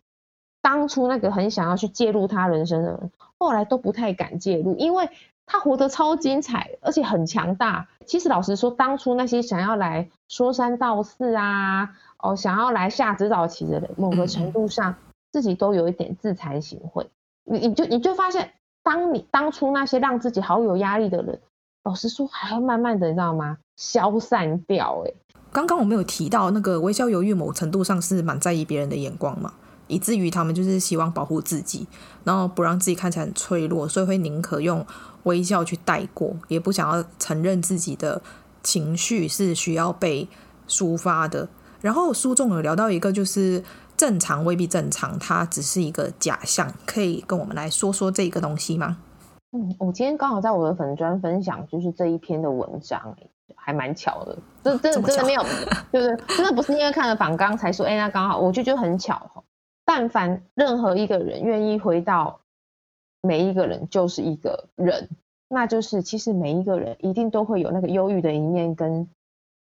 [0.60, 5.08] 当初那个很想要去介入他人生的人，后来都不太敢介入，因为
[5.46, 7.88] 他活得超精彩，而且很强大。
[8.04, 11.96] 其实老实说，当初那些想要来说三道四啊。
[12.18, 14.96] 哦，想要来下指导棋的人，某个程度上
[15.32, 17.06] 自己都有一点自惭形秽。
[17.44, 18.50] 你你就你就发现，
[18.82, 21.38] 当你当初那些让自己好有压力的人，
[21.84, 23.58] 老实说，还会慢慢的，你知道吗？
[23.76, 25.02] 消散掉。
[25.06, 25.12] 哎，
[25.52, 29.54] 刚刚我们有提到那个微笑犹豫，某程度上是蛮在意别人的眼光嘛，
[29.86, 31.86] 以至于他们就是希望保护自己，
[32.24, 34.84] 然后不让自己看起来很脆弱，所以会宁可用
[35.24, 38.20] 微笑去带过，也不想要承认自己的
[38.62, 40.28] 情绪是需要被
[40.68, 41.48] 抒发的。
[41.80, 43.64] 然后书中有聊到一个，就是
[44.00, 48.96] 正常未必正常，它只是一个假象，可以跟我们来说说这个东西吗？
[49.52, 53.14] 嗯，我今天刚好在我的粉专分享，就是这一篇的文章，
[53.54, 55.42] 还蛮巧的，这真的真的没有，
[55.92, 56.34] 对不对？
[56.34, 59.44] 真的不是因为看了访纲才说，哎，那刚好，我就觉得很巧。
[59.84, 62.40] 但凡任何一个人愿意回到
[63.20, 65.10] 每一个人就是一个人，
[65.46, 69.06] 那就是其实每一个人一定都会有那个忧郁的一面跟。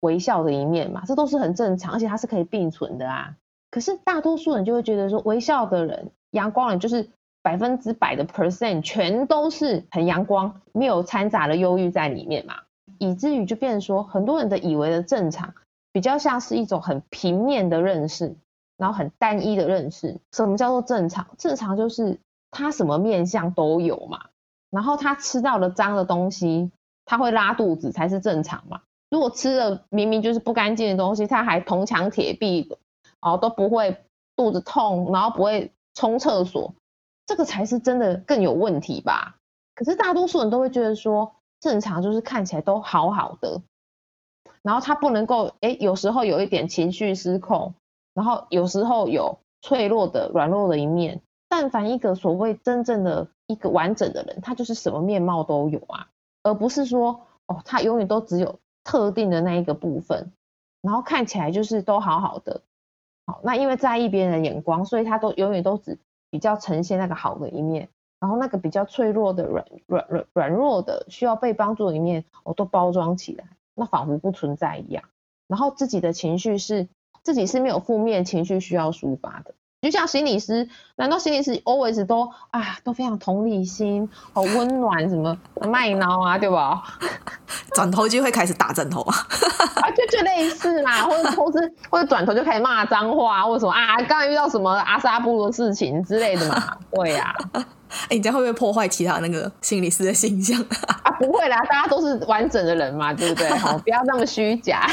[0.01, 3.35] 微笑的一面嘛，这都是很正常，而且它是可以并存的啊。
[3.69, 7.09] 可是大多数人就会觉得说，微笑的人、阳光人就是
[7.41, 12.55] 百分之百的 percent 全都是很阳光，没有掺杂的忧郁在里面嘛，
[12.97, 15.53] 以至于就变成说，很多人的以为的正常，
[15.91, 18.35] 比较像是一种很平面的认识，
[18.77, 20.17] 然后很单一的认识。
[20.31, 21.27] 什么叫做正常？
[21.37, 22.19] 正常就是
[22.51, 24.25] 他什么面相都有嘛。
[24.69, 26.71] 然后他吃到了脏的东西，
[27.05, 28.81] 他会拉肚子才是正常嘛。
[29.09, 32.77] 如果吃了明明就是不干净的东西，他还铜墙铁壁，
[33.21, 34.03] 哦都不会
[34.35, 36.73] 肚子痛，然后不会冲厕所，
[37.25, 39.37] 这个才是真的更有问题吧？
[39.75, 43.61] 可是大多数人都会觉得说，正常就是看起来都好好的，
[44.61, 47.73] 然后他不能够，诶，有时候有一点情绪失控，
[48.13, 51.21] 然后有时候有脆弱的、软弱的一面。
[51.49, 56.07] 但凡一个所谓真正的一个完整的人，他就是什么面貌都有啊，
[56.43, 58.59] 而不是说，哦，他永远都只有。
[58.89, 60.31] 特定的那一个部分，
[60.81, 62.61] 然后看起来就是都好好的，
[63.27, 65.99] 好，那因为在意别人的眼光，所以他都永远都只
[66.31, 67.89] 比较呈现那个好的一面，
[68.21, 73.43] 然后那个比较脆弱的、软软软软弱的、需要被帮助的一面，我都包装起来，
[73.75, 75.03] 那仿佛不存在一样。
[75.47, 76.87] 然后自己的情绪是
[77.21, 79.53] 自己是没有负面情绪需要抒发的。
[79.89, 80.67] 就像心理师，
[80.97, 86.83] 难道心理师 always 都啊都非常同理心，好温暖，什么麦闹啊，对吧？
[87.73, 89.15] 转头就会开始打枕头啊，
[89.81, 91.59] 啊，就就类似嘛，或者或者
[91.89, 97.65] 或者转头就开始骂脏话，或者什么啊，刚才遇到什么阿萨布的事情之类的嘛，对呀、啊。
[97.87, 100.59] 哎、欸，你这样会不会破坏其他那个心理师的形象
[101.03, 101.11] 啊？
[101.11, 103.49] 不会啦，大家都是完整的人嘛，对不对？
[103.57, 104.85] 好，不要那么虚假。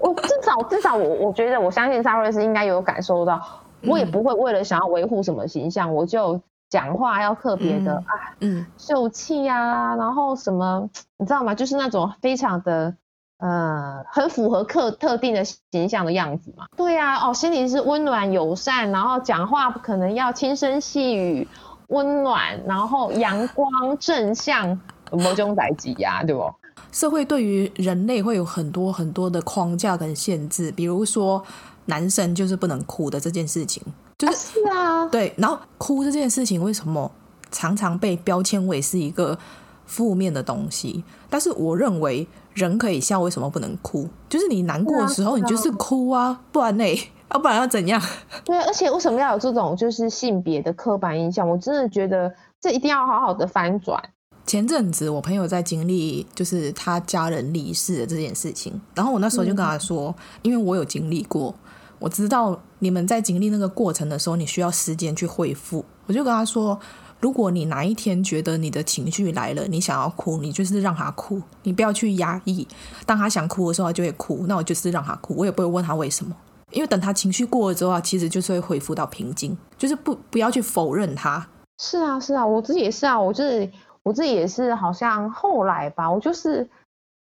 [0.00, 3.40] 我至少至少我我觉得我相信萨瑞斯应该有感受到，
[3.82, 11.54] 我也不会为了想要维护什么形象，嗯、我就讲话要特别的、嗯、啊，嗯，秀气啊，然后什么你知道吗？
[11.54, 12.94] 就是那种非常的
[13.38, 16.66] 呃很符合特特定的形象的样子嘛。
[16.76, 21.48] 对呀、啊，哦，心里是温暖友善，然后讲话可能要轻声细语，
[21.88, 24.80] 温暖，然后阳光正向，
[25.12, 26.52] 某种代志呀，对不？
[26.96, 31.44] 社会对于人类会有很多很多的框架跟限制，比如说
[31.84, 33.82] 男生就是不能哭的这件事情，
[34.16, 35.34] 就是、啊、是啊，对。
[35.36, 37.12] 然后哭这件事情为什么
[37.50, 39.38] 常常被标签为是一个
[39.84, 41.04] 负面的东西？
[41.28, 44.08] 但是我认为人可以笑，为什么不能哭？
[44.30, 46.84] 就是你难过的时候，你就是哭啊，啊不然呢？
[47.30, 48.00] 要 不然要怎样？
[48.42, 51.46] 对，而且为什么要有这种就是性别的刻板印象？
[51.46, 54.02] 我真的觉得这一定要好好的翻转。
[54.46, 61.52] 前阵子我朋友在经历就是他家人离世的这件事情，然后我那时候就跟他说，因为我有经历过，
[61.98, 65.84] 我知道你们在经历那个过程的时候，你需要时间去恢复。
[66.06, 66.78] 我就跟他说，
[67.18, 72.64] 如果你哪一天觉得你的情绪来了，你想要哭，你就是让他哭，你不要去压抑。
[73.04, 76.32] 当他想哭的时候，他就会哭，那我就是让他哭，我也不会问他为什么，
[76.70, 81.48] 因为等他情绪过了之后，其实就是会恢复到平静，就是不不要去否认他。
[81.78, 83.68] 是啊，是啊，我自己也是啊，我就是。
[84.06, 86.64] 我自己也是，好像后来吧，我就是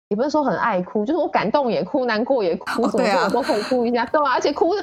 [0.09, 4.33] 也不是说很爱哭，就是我感动也哭，难过也哭，什么时候都可以哭一下，对吧？
[4.33, 4.75] 而且哭，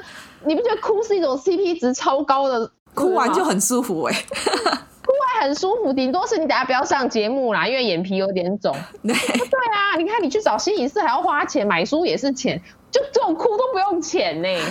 [0.44, 2.68] 你不觉得哭是一种 CP 值超高的？
[2.92, 8.74] 哭完就很舒服哎、欸， 哭完很舒服，顶多是你等下不要上节目啦，因为眼皮有点肿。
[9.06, 14.56] 对，对啊，你看你去找心理师还要花钱，买书也是钱，就这种哭都不用钱呢、欸。
[14.56, 14.64] 哎、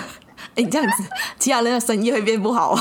[0.56, 1.04] 欸，你这样子，
[1.40, 2.76] 其他人的生意会变不好。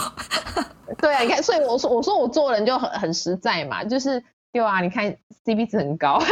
[0.99, 4.21] 对啊，你看，所以我说，我说我做人就很很实在嘛，就是。
[4.53, 6.21] 对啊，你看 CP 值很高。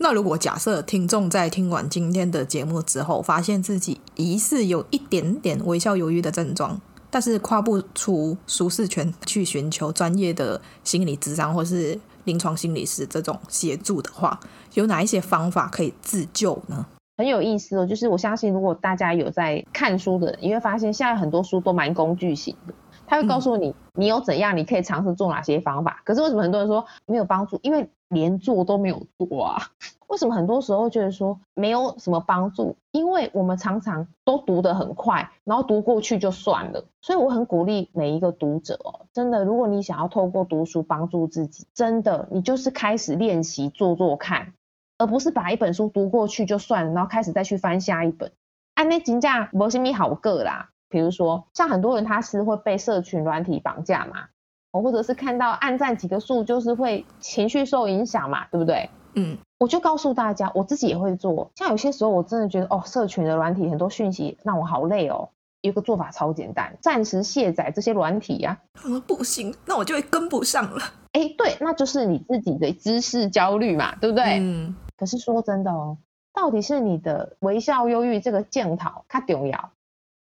[0.00, 14.38] 那如果假设听众在听完今天的节目之后，发现自己疑似有一点点微笑犹豫的症状，但是跨不出舒适圈去寻求专业的心理咨商或是临床心理师这种协助的话，
[14.74, 16.86] 有哪一些方法可以自救呢？
[17.16, 22.74] 很有意思哦，就是我相信如果大家有在看书的人，你会发现现在很多书都蛮工具型的。
[23.08, 26.02] 他会告诉你，你有怎样，你可以尝试做哪些方法。
[26.04, 27.58] 可是为什么很多人说没有帮助？
[27.62, 29.62] 因为连做都没有做啊。
[30.08, 32.76] 为什么很多时候觉得说没有什么帮助？
[32.92, 36.84] 因为我们常常都读得很快，然后读过去就算了。
[37.02, 44.54] 所以我很鼓励每一个读者哦，真的，如果你想要透过读书帮助自己，真的，你就是开始练习做做看，
[44.96, 48.32] 而不是把一本书读过去就算了，然后开始再去翻下一本。
[48.74, 50.70] 安内金价没什么好个啦。
[50.88, 54.26] 比如说，像很多人他是会被社群软体绑架嘛，
[54.72, 58.90] 哦，或者是看到按赞几个数就是会情绪受影响嘛，对不对？
[59.14, 61.50] 嗯，我就告诉大家，我自己也会做。
[61.56, 65.28] 像有些时候我真的觉得，哦，社群的软体很多讯息让我好累哦。
[65.62, 68.56] 有一个做法超简单，暂时卸载这些软体呀。
[68.84, 70.78] 嗯，不行，那我就会跟不上了。
[71.12, 74.38] 哎，对，那就是你自己的知识焦虑嘛，对不对？
[74.38, 74.76] 嗯。
[74.96, 75.98] 可是说真的哦，
[76.32, 79.70] 到底是你的微笑忧郁这个检讨它重要？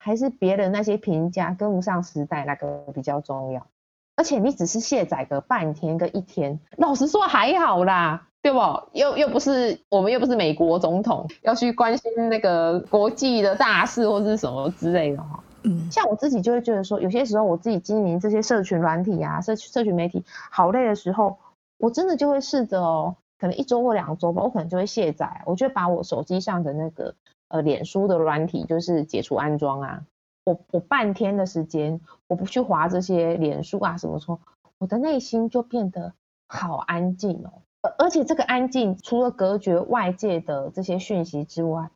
[0.06, 3.66] 还是别人那些评价跟不上时代，那个比较重要。
[4.14, 8.58] 而且你只是卸载个半天跟一天，老实说还好啦，对不？
[8.92, 15.42] 又又不是我们又不是美国总统要去关心那个国际的大事或是什么之类的哈。
[15.64, 21.36] 嗯，像我自己就会觉得说，有些时候我自己经营这些社群软体啊，社社群媒体好累的时候，
[21.78, 27.12] 我真的就会试着哦，可能一周或两周吧，我可能就会卸载，我就把我手机上的那个
[27.48, 30.02] 呃脸书的软体就是解除安装啊，
[30.44, 34.40] 我我半天的时间我不去滑这些脸书啊什么说，
[34.78, 36.12] 我的内心就变得
[36.48, 37.62] 好安静哦，
[37.98, 41.90] 而且这个安静除了隔绝外界的这些讯息之外，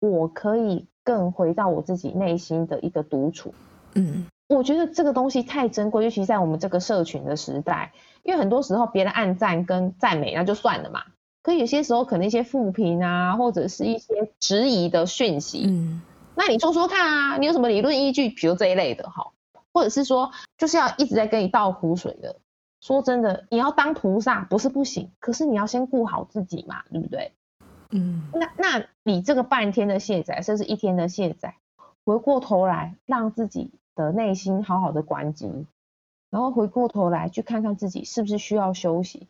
[0.00, 0.86] 我可以。
[1.06, 3.54] 更回到我自己内心的一个独处，
[3.94, 7.92] 嗯，我觉得这个东西太珍贵，尤其在我们这个社群的时代，
[8.24, 11.04] 因为很多时候别人按赞跟赞美那就算了嘛，
[11.46, 16.02] 可有些时候可能一些负评啊，或者是一些质疑的讯息，嗯，
[16.34, 18.28] 那你说说看啊，你有什么理论依据？
[18.30, 19.30] 比如这一类的哈，
[19.72, 22.34] 或者是说就是要一直在跟你倒苦水的，
[22.80, 27.30] 说真的，你要当菩萨不是不行，可是你要先顾好自己嘛，对不对？
[27.90, 31.54] 嗯，那那你这个半天的卸载，甚至一天的卸载，
[32.04, 35.66] 回过头来让自己的内心好好的关机，
[36.28, 39.28] 然后回过头来去看看自己是不是需要休息，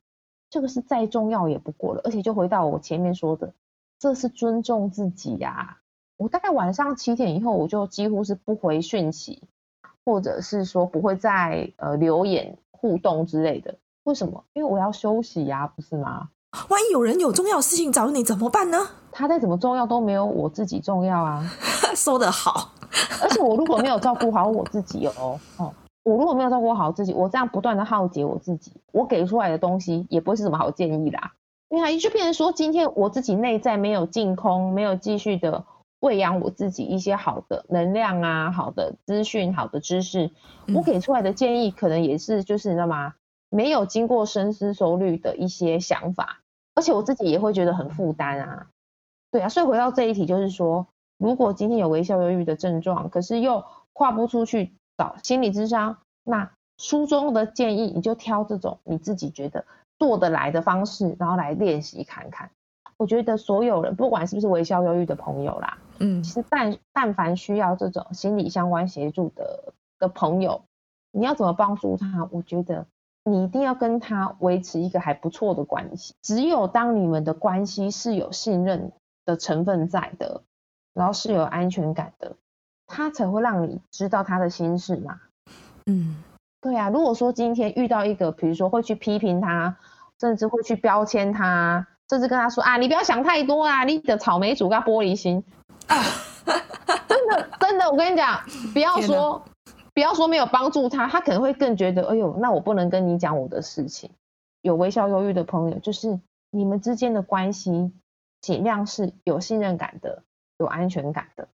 [0.50, 2.00] 这个是再重要也不过了。
[2.04, 3.52] 而且就回到我前面说的，
[3.98, 5.78] 这是尊重自己呀、啊。
[6.16, 9.42] 我大概晚上七点以后，我就几乎是不回讯息，
[10.04, 13.74] 或者是说不会再呃留言互动之类的。
[14.04, 14.44] 为什么？
[14.54, 16.30] 因为我要休息呀、啊，不是吗？
[16.70, 18.78] 万一有人有重要事情找你怎么办呢？
[19.12, 21.44] 他再怎么重要都没有我自己重要啊！
[21.94, 22.70] 说得好，
[23.22, 25.72] 而且我如果没有照顾好我自己哦哦，
[26.06, 31.32] 我如果没有照顾好自己，我这样不断的耗竭我自己，我给出来的东西也不会是什么好建议啦。
[31.68, 35.64] 因为就变成说，今天我自己内在没有净空，没有继续的
[35.98, 40.30] 喂养我自己一些好的能量啊，好的资讯，好的知识，
[40.72, 43.14] 我给出来的建议可能也是就是你知道吗？
[43.50, 46.38] 没有经过深思熟虑的一些想法。
[46.76, 48.66] 而且我自己也会觉得很负担啊，
[49.32, 50.86] 对啊，所以回到这一题，就是说，
[51.18, 59.64] 如果今天有微笑忧郁的症状，可是又跨不出去找心理咨商，那书中的建议，你就挑这种你自己觉得
[59.98, 62.50] 做得来的方式，然后来练习看看。
[62.96, 70.62] 我觉得所有人，不管是不是微笑忧郁的朋友啦，嗯，其实但但凡需要这种心理相关协助的的朋友，
[71.12, 72.28] 你要怎么帮助他？
[72.30, 72.86] 我觉得。
[73.28, 76.14] 你一定要跟他维持一个还不错的关系。
[76.22, 78.92] 只有当你们的关系是有信任
[79.24, 80.42] 的成分在的，
[80.94, 82.36] 然后是有安全感的，
[82.86, 85.20] 他才会让你知道他的心事嘛。
[85.86, 86.22] 嗯，
[86.60, 86.88] 对啊。
[86.88, 89.76] 如果说今天遇到一个，比如说会去批评他，
[90.20, 95.44] 甚至会去标签他，甚至跟他说啊，你不要想太多啊，你的草莓主跟玻璃心
[95.86, 95.96] 啊，
[97.08, 98.40] 真的真的，我跟你讲，
[98.72, 99.44] 不要说。
[99.94, 104.10] 不要说没有帮助他，他可能会更觉得，哎呦，那我不能跟你讲我的事情。
[104.60, 106.20] 有微笑忧郁的朋友，就是
[106.50, 107.90] 你们之间的关系
[108.42, 110.22] 尽量是有信任感的、
[110.58, 111.48] 有安全感的。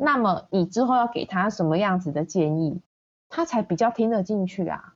[0.00, 2.80] 那么你之后要给他什么样子的建议，
[3.28, 4.94] 他才比较听得进去啊？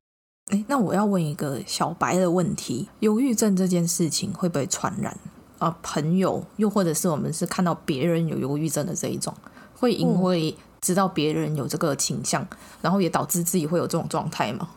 [0.51, 5.13] 哎，那我要问一个小白的问题：忧郁症这件事情会不会传染
[5.59, 5.69] 啊？
[5.69, 9.33] 呃，朋友，又或者是我们是看到别人有忧郁症的这一种，
[9.79, 10.57] 会因为、嗯？
[10.85, 12.47] 知道别人有这个倾向，
[12.83, 14.69] 然后也导致自己会有这种状态吗？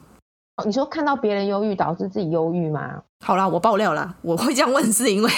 [0.66, 3.04] 你说看到别人忧郁导致自己忧郁吗？
[3.26, 5.30] 好啦，我爆料啦，我会这样问是因为，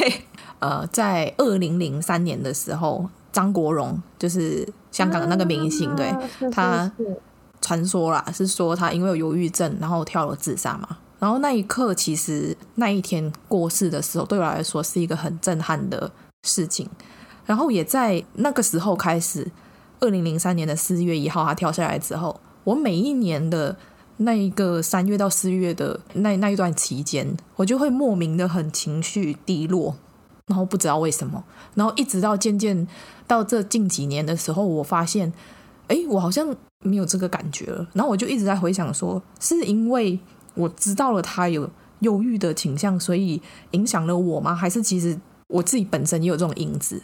[0.60, 6.92] 呃，在二零零三年的时候，张国荣就是香港的那个明星，啊、对，他
[7.62, 10.98] 传说啦是说他因为有忧郁症，然后跳楼自杀嘛。
[11.20, 16.12] 然后那一刻，其实那一天过世的时候，对我来说是一个很震撼的
[16.44, 16.90] 事情。
[17.46, 19.52] 然后也在那个时候开始。
[20.02, 23.76] 二零零三年的四月一号，他跳下来之后，我每一年的
[24.16, 29.94] 那一个三月到四月的那那一段期间，我就会莫名的很情绪低落，
[30.46, 31.44] 然后不知道为什么，
[31.76, 32.88] 然后一直到渐渐
[33.30, 35.32] 到这近几年的时候，我发现，
[35.88, 36.54] 哎，我好像
[36.84, 37.88] 没有这个感觉了。
[37.94, 40.20] 然后我就一直在回想说，是因为
[40.56, 41.70] 我知道了他有
[42.00, 43.40] 忧郁的倾向，所以
[43.72, 44.56] 影响了我吗？
[44.56, 45.16] 还是其实
[45.48, 47.00] 我自己本身也有这种因子？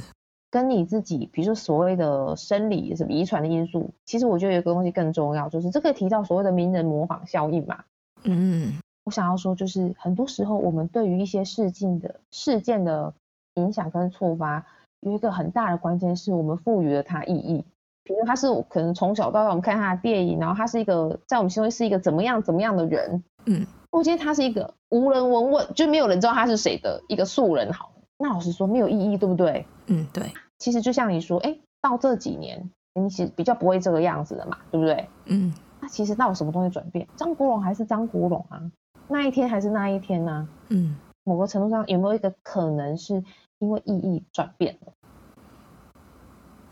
[0.49, 7.83] 跟你自己，比如说所谓的生理什么遗传的因素，其实我觉得有一个东西更重要，就是这个提到所谓的名人模仿效应嘛。
[8.23, 13.13] 嗯，我想要说，就是很多时候我们对于一些事件的事件的
[13.55, 14.63] 影响跟触发，有
[15.11, 17.65] 一个很大的关键是我们赋予了它意义。
[18.07, 23.23] 比如他是可能从小到大我们看他的电影，然后他是一个在我们心中是一个怎么样怎么样的人。
[23.45, 27.73] 嗯，我觉得他是一个无人闻问，就没有人知道他是谁的一个素人。
[27.73, 29.65] 好，那老实说没有意义，对不对？
[29.87, 30.31] 嗯，对。
[30.59, 35.09] 其实就像你说，哎，到这几年，你其实比较不会这个样子的嘛，对不对？
[35.25, 35.51] 嗯。
[35.81, 37.07] 那其实到底什么东西转变？
[37.15, 38.61] 张国荣还是张国荣啊？
[39.07, 40.47] 那一天还是那一天呢、啊？
[40.69, 40.95] 嗯。
[41.25, 43.21] 某个程度上有没有一个可能是
[43.59, 44.93] 因为意义转变了？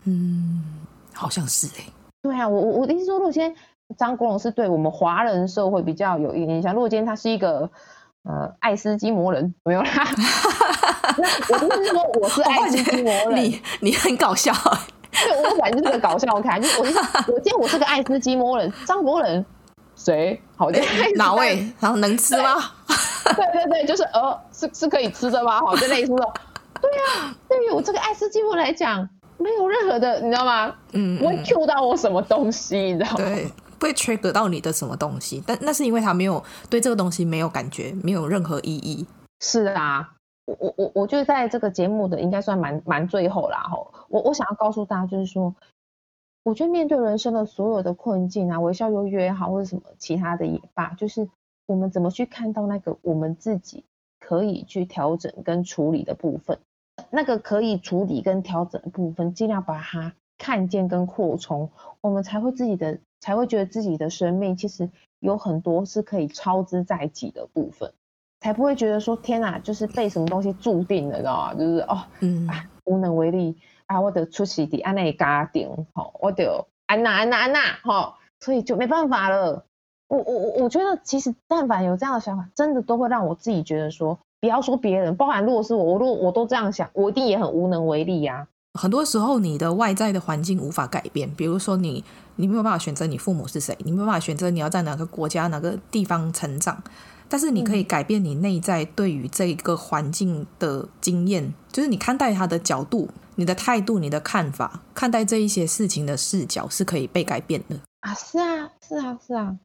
[0.04, 0.64] 嗯，
[1.12, 1.92] 好像是哎、欸。
[2.22, 3.54] 对啊，我我我的意思说，如果今天
[3.98, 7.68] 张国荣是对我们华人社会比较有影响，如果今天他是一个
[8.22, 9.90] 呃爱斯基摩人，没有啦。
[11.50, 14.52] 我不是说我是爱斯基摩人，你你很搞笑。
[15.10, 16.98] 对，我反正就是个搞笑看，就是我就是
[17.28, 19.44] 我今天我是个爱斯基摩人，张国荣
[19.96, 20.40] 谁？
[20.56, 20.80] 好，就
[21.16, 21.66] 哪位？
[21.80, 22.54] 然后能吃吗？
[23.24, 25.60] 对对对，就是呃，是是可以吃的吗？
[25.60, 26.32] 好，就类似的。
[26.80, 30.74] 对啊，对于我这个爱斯基摩来讲，没有任何的，你知道吗？
[30.92, 33.16] 嗯，不会 Q 到我什么东西，你知道吗？
[33.16, 39.06] 对，不会 trigger 到你的什么东西，但那是因为他没有对这个东西没有感觉，没有任何意义。
[39.40, 40.10] 是啊。
[40.46, 45.54] 我我我我觉得在这个节目的应该算蛮蛮最后啦吼，我我想要告诉大家就是说，
[46.44, 51.28] 我觉得面对人生的所有的困境啊，微笑忧郁也好，或者什么其他的也罢，就是
[51.66, 53.82] 我们怎么去看到那个我们自己
[54.20, 56.58] 可以去调整跟处理的部分，
[57.10, 61.70] 那个可以处理跟调整的部分，尽量把它看见跟扩充，
[62.00, 64.90] 我们才会自己的才会觉得自己的生命其实
[65.20, 67.92] 有很多是可以超之在己的部分。
[68.40, 71.54] 才不会觉得说天哪，就是被什么东西注定了，知道吗？
[71.54, 73.56] 就是哦，嗯啊，无能为力
[74.00, 79.64] 我得出席的安内家庭，好，我得安娜安娜安娜，好，所以就没办法了。
[80.08, 88.80] 我我我我觉得其实但凡有这样的想法，真的都会让我自己觉得说，不要说别人，包含如果是我，我如果我都这样想，我一定也很无能为力呀、啊。
[88.80, 92.04] 很多时候，你的外在的环境无法改变，比如说你
[92.36, 96.82] 你没有办法选择你父母是谁，你没有办法选择你要在哪个国家哪个地方成长。
[97.28, 108.14] 但是你可以改变你内在对于这一个环境的经验，就是你看待它的角度、你的态度、你的看法，看待这一些事情的视角是可以被改变的啊！
[108.14, 109.58] 是啊，是啊，是啊，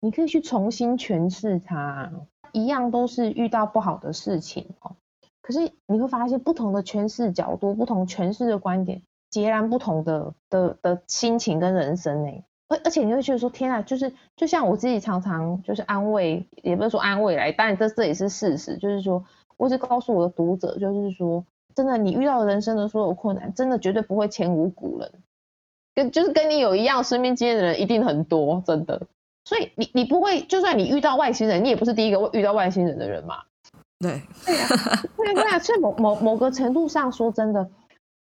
[0.00, 2.10] 你可以去重新诠释它。
[2.52, 4.96] 一样都是遇到不好的事情哦，
[5.42, 12.32] 可是你会发现不同的诠释角度、不同诠释的观点，截然不同的的的心情跟人生呢。
[12.68, 19.24] 而而且你会觉得说天啊，就是就像我自己常常就是安慰，也不是说安慰来，当然这这也是事实，就是说，
[19.56, 21.42] 我一直告诉我的读者，就是说，
[21.74, 25.10] 真的，你遇到人生的所有困难，真的绝对不会前无古人，
[25.94, 29.00] 跟就是跟你有一样生命经验的人一定很多，真的。
[29.46, 33.36] 所以你你不会，就算你遇到外星人，你也不是第一个会遇到外星人的人嘛。
[33.98, 34.68] 对，对啊，
[35.16, 35.58] 对啊，对啊。
[35.58, 37.66] 所以某某某个程度上说，真的。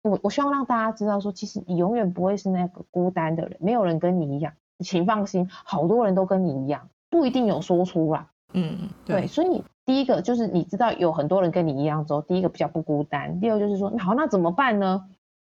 [0.04, 8.26] 我我希望让大家知道说，其实你永远不会是那个孤单的人，没有人跟你一样，请放心，好多人都跟你一样，不一定有说出来。
[8.54, 13.40] 嗯，对，对，所以第一个就是你知道有很多人跟你一样之后，第一个比较不孤单。
[13.40, 15.08] 第二个就是说，好，那怎么办呢？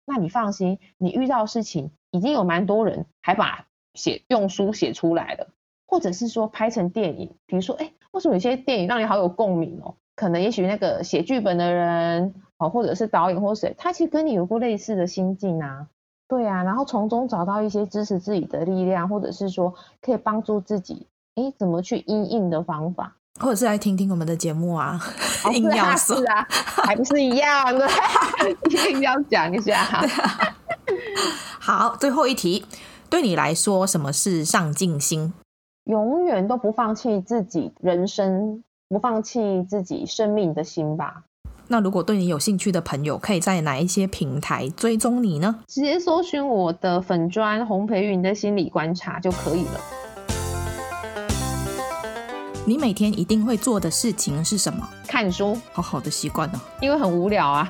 [0.06, 5.48] 那你放心，你遇到事情已经有蛮多人还把写用书写出来了，
[5.86, 7.36] 或者是说拍成电影。
[7.46, 9.94] 比如说，哎，为什么有些电影让你好有共鸣哦？
[10.16, 12.34] 可能也许那个写剧本的人。
[12.60, 15.88] 哦，或者是导演或谁，他其实跟你有过类似的心境啊，
[16.28, 25.00] 对啊，然后从中找到一些支持自己的力量，或者是说可以帮助自己，诶，怎么去因应的方法，或者是来听听我们的节目啊，
[25.46, 27.88] 哦、 硬要说是啊，还不是一样的，
[28.70, 30.06] 一定 要讲一下。
[31.60, 32.66] 好，最后一题，
[33.10, 35.34] 对你来说，什么是上进心？
[35.86, 41.24] 永远都不放弃自己人生，不放弃自己生命的心吧。
[41.72, 45.56] 那如果对你有兴趣的朋友，可以在哪一些平台追踪你呢？
[45.68, 49.80] 直接搜寻我的粉砖洪培云的心理观察就可以了。
[52.66, 54.90] 你每天一定会做的事情是什么？
[55.08, 56.60] 看书，好好的习惯哦。
[56.82, 57.70] 因为很无聊啊。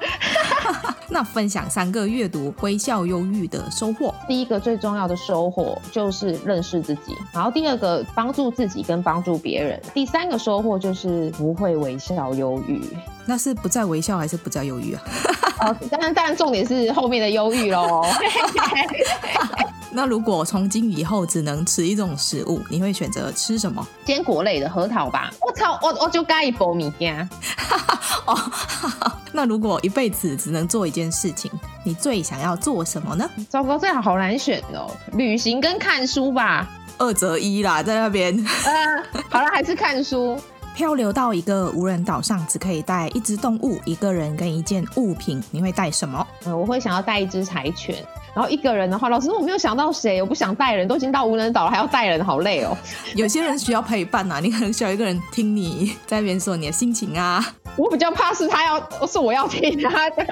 [1.10, 4.14] 那分享三个阅读微笑忧郁的收获。
[4.28, 12.82] 第一个最重要的收获就是认识自己，然后第二个帮助自己跟帮助别人，第三个收获就是不会微笑忧郁。
[13.26, 15.02] 那是不再微笑还是不再忧郁啊？
[15.62, 18.04] 哦，当然，当然，重点是后面的忧郁喽。
[19.92, 23.86] 那如果从今以后只能吃一种食物，你会选择吃什么？
[24.06, 25.32] 坚果类的核桃吧。
[25.42, 27.30] 我操，我我就该一包米羹。
[28.26, 28.38] 哦，
[29.34, 31.52] 那如果一辈子只能做一件事情，
[31.84, 33.30] 你最想要做什么呢？
[33.50, 34.90] 糟糕，这样好难选哦。
[35.14, 38.36] 旅行跟看书吧，二择一啦，在那边。
[38.66, 40.40] 呃，好了，还是看书。
[40.80, 46.26] 漂流到一个无人岛上，只可以带一只动物、一个人跟一件物品，你会带什么？
[46.46, 47.94] 嗯，我会想要带一只柴犬。
[48.34, 52.78] 然后一个人的话，老师我没有想到谁，我不想带人，都已经到无人岛了，还要带人，好累哦。
[53.14, 57.46] 有些人需要陪伴呐、啊，你可能需要一个人听你在那边说你的心情啊。
[57.76, 60.26] 我比较怕是他要，是我要听他的。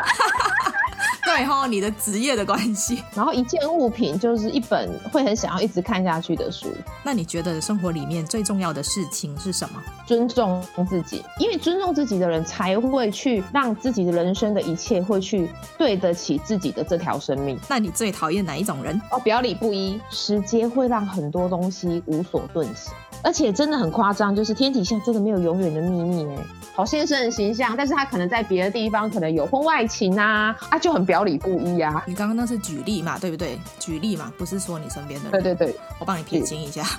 [1.28, 3.04] 对对哈，你的职业的关系。
[3.14, 6.68] 然后一件物品就是一本会很想要一直看下去的书。
[7.04, 9.84] 那你觉得生活里面最重要的事情是什么？
[10.06, 17.60] 尊重自己，因为尊重自己的人才会去让自己的人生的一切会去对得起自己的这条生命。
[17.68, 19.00] 那你最讨厌哪一种人？
[19.12, 22.94] 哦，表里不一，时间会让很多东西无所遁形。
[23.24, 26.38] 而且真的很夸张，就是天底下真的没有永远的秘密哎。
[26.76, 32.04] 好先生的形象，但是他可能在别的地方可能有婚外情啊，啊就很表里不一啊。
[32.08, 33.60] 你刚刚那是举例嘛，对不对？
[33.80, 35.44] 举例嘛，不是说你身边的人。
[35.44, 36.84] 对对对，我帮你撇清一下。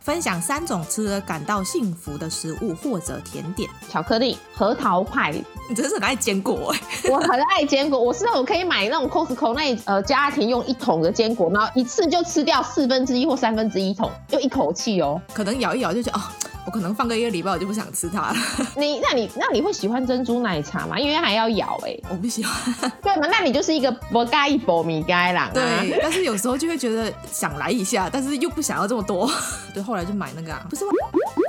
[0.00, 5.32] 分享三种吃了感到幸福的食物或者甜点：巧克力、核桃派。
[5.66, 6.80] 你真是很爱坚果哎！
[7.10, 15.18] 我很爱坚果，我是那种可以买那种 Costco 那呃家庭用一桶的坚果，然后一次就吃掉四分之一或三分之一桶，就一口气哦。
[15.32, 16.22] 可能咬一咬就觉得哦，
[16.66, 18.36] 我可能放个一个礼拜我就不想吃它了。
[18.76, 20.98] 你那你那你会喜欢珍珠奶茶吗？
[20.98, 21.96] 因为还要咬哎。
[22.08, 22.72] 我不喜欢。
[23.02, 23.28] 对吗？
[23.30, 25.50] 那你就是一个不该一波米该啦。
[25.52, 29.30] 对，但是有时候就会觉得想来一下，但是又不想要这么多。
[29.74, 30.84] 对，后来就买那个啊，不是，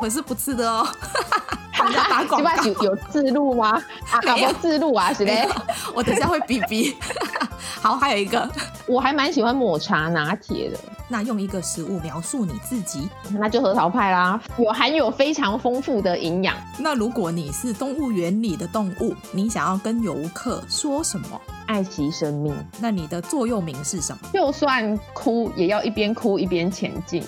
[0.01, 0.87] 我是不吃的哦。
[1.85, 3.81] 人家打广告 有有自录吗？
[4.11, 5.31] 啊，搞不自录啊，是的。
[5.93, 6.93] 我等下会哔哔。
[7.81, 8.49] 好，还有一个，
[8.87, 10.77] 我还蛮喜欢抹茶拿铁的。
[11.07, 16.55] 那用一个食物描述你自己，那就核桃派啦，有含有非常丰富的营养。
[16.79, 21.39] 那如果你是动物园里的动物，你想要跟游客说什么？
[21.67, 22.55] 爱惜生命。
[22.79, 24.29] 那你的座右铭是什么？
[24.33, 27.23] 就算哭，也要一边哭一边前进。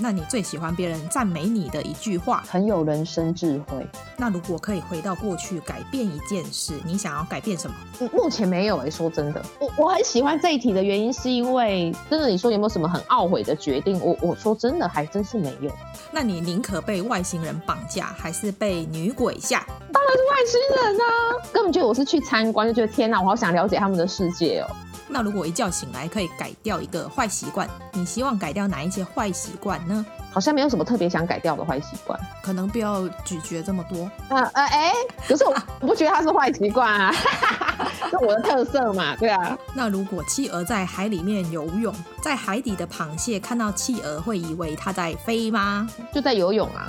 [0.00, 2.42] 那你最喜欢别人赞美你的一句话？
[2.48, 3.86] 很有人生智慧。
[4.16, 7.76] 那如果可以回到过去改变一件事，你想要改变什么？
[8.00, 14.00] 嗯，目前没有诶、欸，说真的，我我很喜欢这一题的原因是因为，真的你说有没有什么很懊悔的决定？
[14.00, 15.70] 我我说真的还真是没有。
[16.10, 19.66] 那你宁可被外星人绑架，还是被女鬼吓？
[19.92, 21.04] 当然是外星人啊！
[21.52, 24.70] 根本就我是去参观，就觉得天哪，我好想了解他们的世界哦。
[25.08, 30.04] 那如果一觉醒来可以改掉一个坏习惯，你希望改掉哪一些坏习惯呢？
[30.30, 34.10] 好像没有什么特别想改掉的坏习惯，可能不要咀嚼这么多。
[34.28, 34.92] 呃呃哎，
[35.26, 37.12] 可是我不觉得它是坏习惯啊，
[38.10, 39.58] 是我的特色嘛，对啊。
[39.74, 41.92] 那如果企鹅在海里面游泳，
[42.22, 45.88] 在海底的螃蟹看到企鹅会以为它在飞吗？
[46.12, 46.88] 就在游泳啊。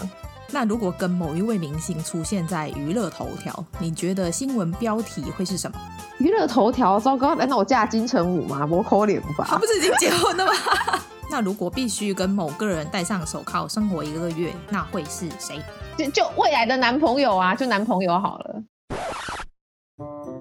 [0.52, 5.78] 那如果跟某一位明星出现在娱乐头条，你觉得新闻标题会是什么？
[6.20, 8.68] 娱乐头条，糟糕，难道我嫁金城武吗？
[8.70, 9.46] 我可怜吧？
[9.48, 10.52] 他不是已经结婚了吗？
[11.32, 15.62] 那如果必须跟某个人戴上手铐生活一个月，那会是谁？
[15.96, 18.64] 就就未来的男朋友啊，就男朋友好了。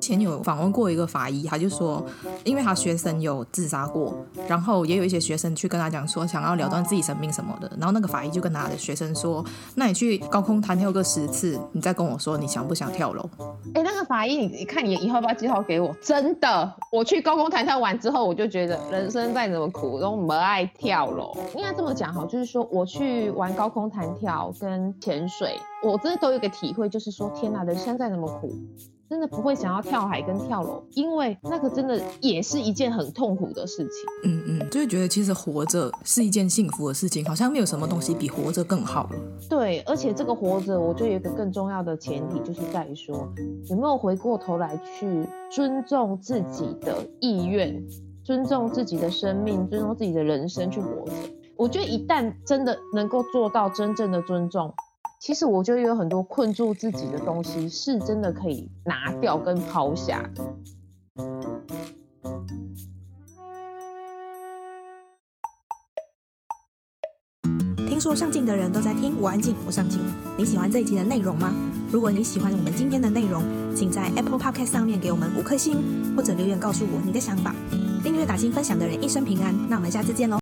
[0.09, 2.05] 前有访问过一个法医，他就说，
[2.45, 4.15] 因为他学生有自杀过，
[4.49, 9.45] 然后也有一些学生去跟他讲说想要了断自己生命什么的，然后那个法医就跟他的学生说，
[9.75, 13.29] 那你去高空弹跳个十次，你再跟我说你想不想跳楼？
[13.75, 15.95] 哎，那个法医，你你看你以后要不要介绍给我？
[16.01, 21.37] 真的，我去高空弹跳完之后，我就觉得人生再怎么苦都没爱跳楼。
[21.55, 28.55] 应该这么讲哈，就是说我去玩高空弹跳跟潜水，我真的都有一个体会，就是说天哪，人生再怎么苦。
[29.09, 34.05] 真的不会想要跳海跟跳楼，因为那个真的也是一件很痛苦的事情。
[34.25, 39.11] 嗯嗯，就会觉得其实活着是一件幸福的事情，好像没有什么东西比活着更好了。
[39.49, 43.33] 对，而且这个活着，我觉得有一个更重要的前提，就是在于说
[43.71, 47.83] 有没有回过头来去尊重自己的意愿，
[48.23, 51.13] 尊重自己的生命，尊重自己的人生去活着。
[51.57, 54.73] 我觉得一旦真的能够做到真正的尊重。
[55.21, 60.23] 其实我觉得有很多困住自己的东西，是真的可以拿掉跟抛下。
[67.77, 70.01] 听说上镜的人都在听，我安静，我上镜。
[70.37, 71.53] 你喜欢这一集的内容吗？
[71.91, 73.43] 如果你喜欢我们今天的内容，
[73.75, 77.53] 请在 Apple Podcast 上面给我们五颗星，或者留言告诉我你的想法。
[78.05, 79.53] 订阅打新分享的人一生平安。
[79.69, 80.37] 那我们下次见喽。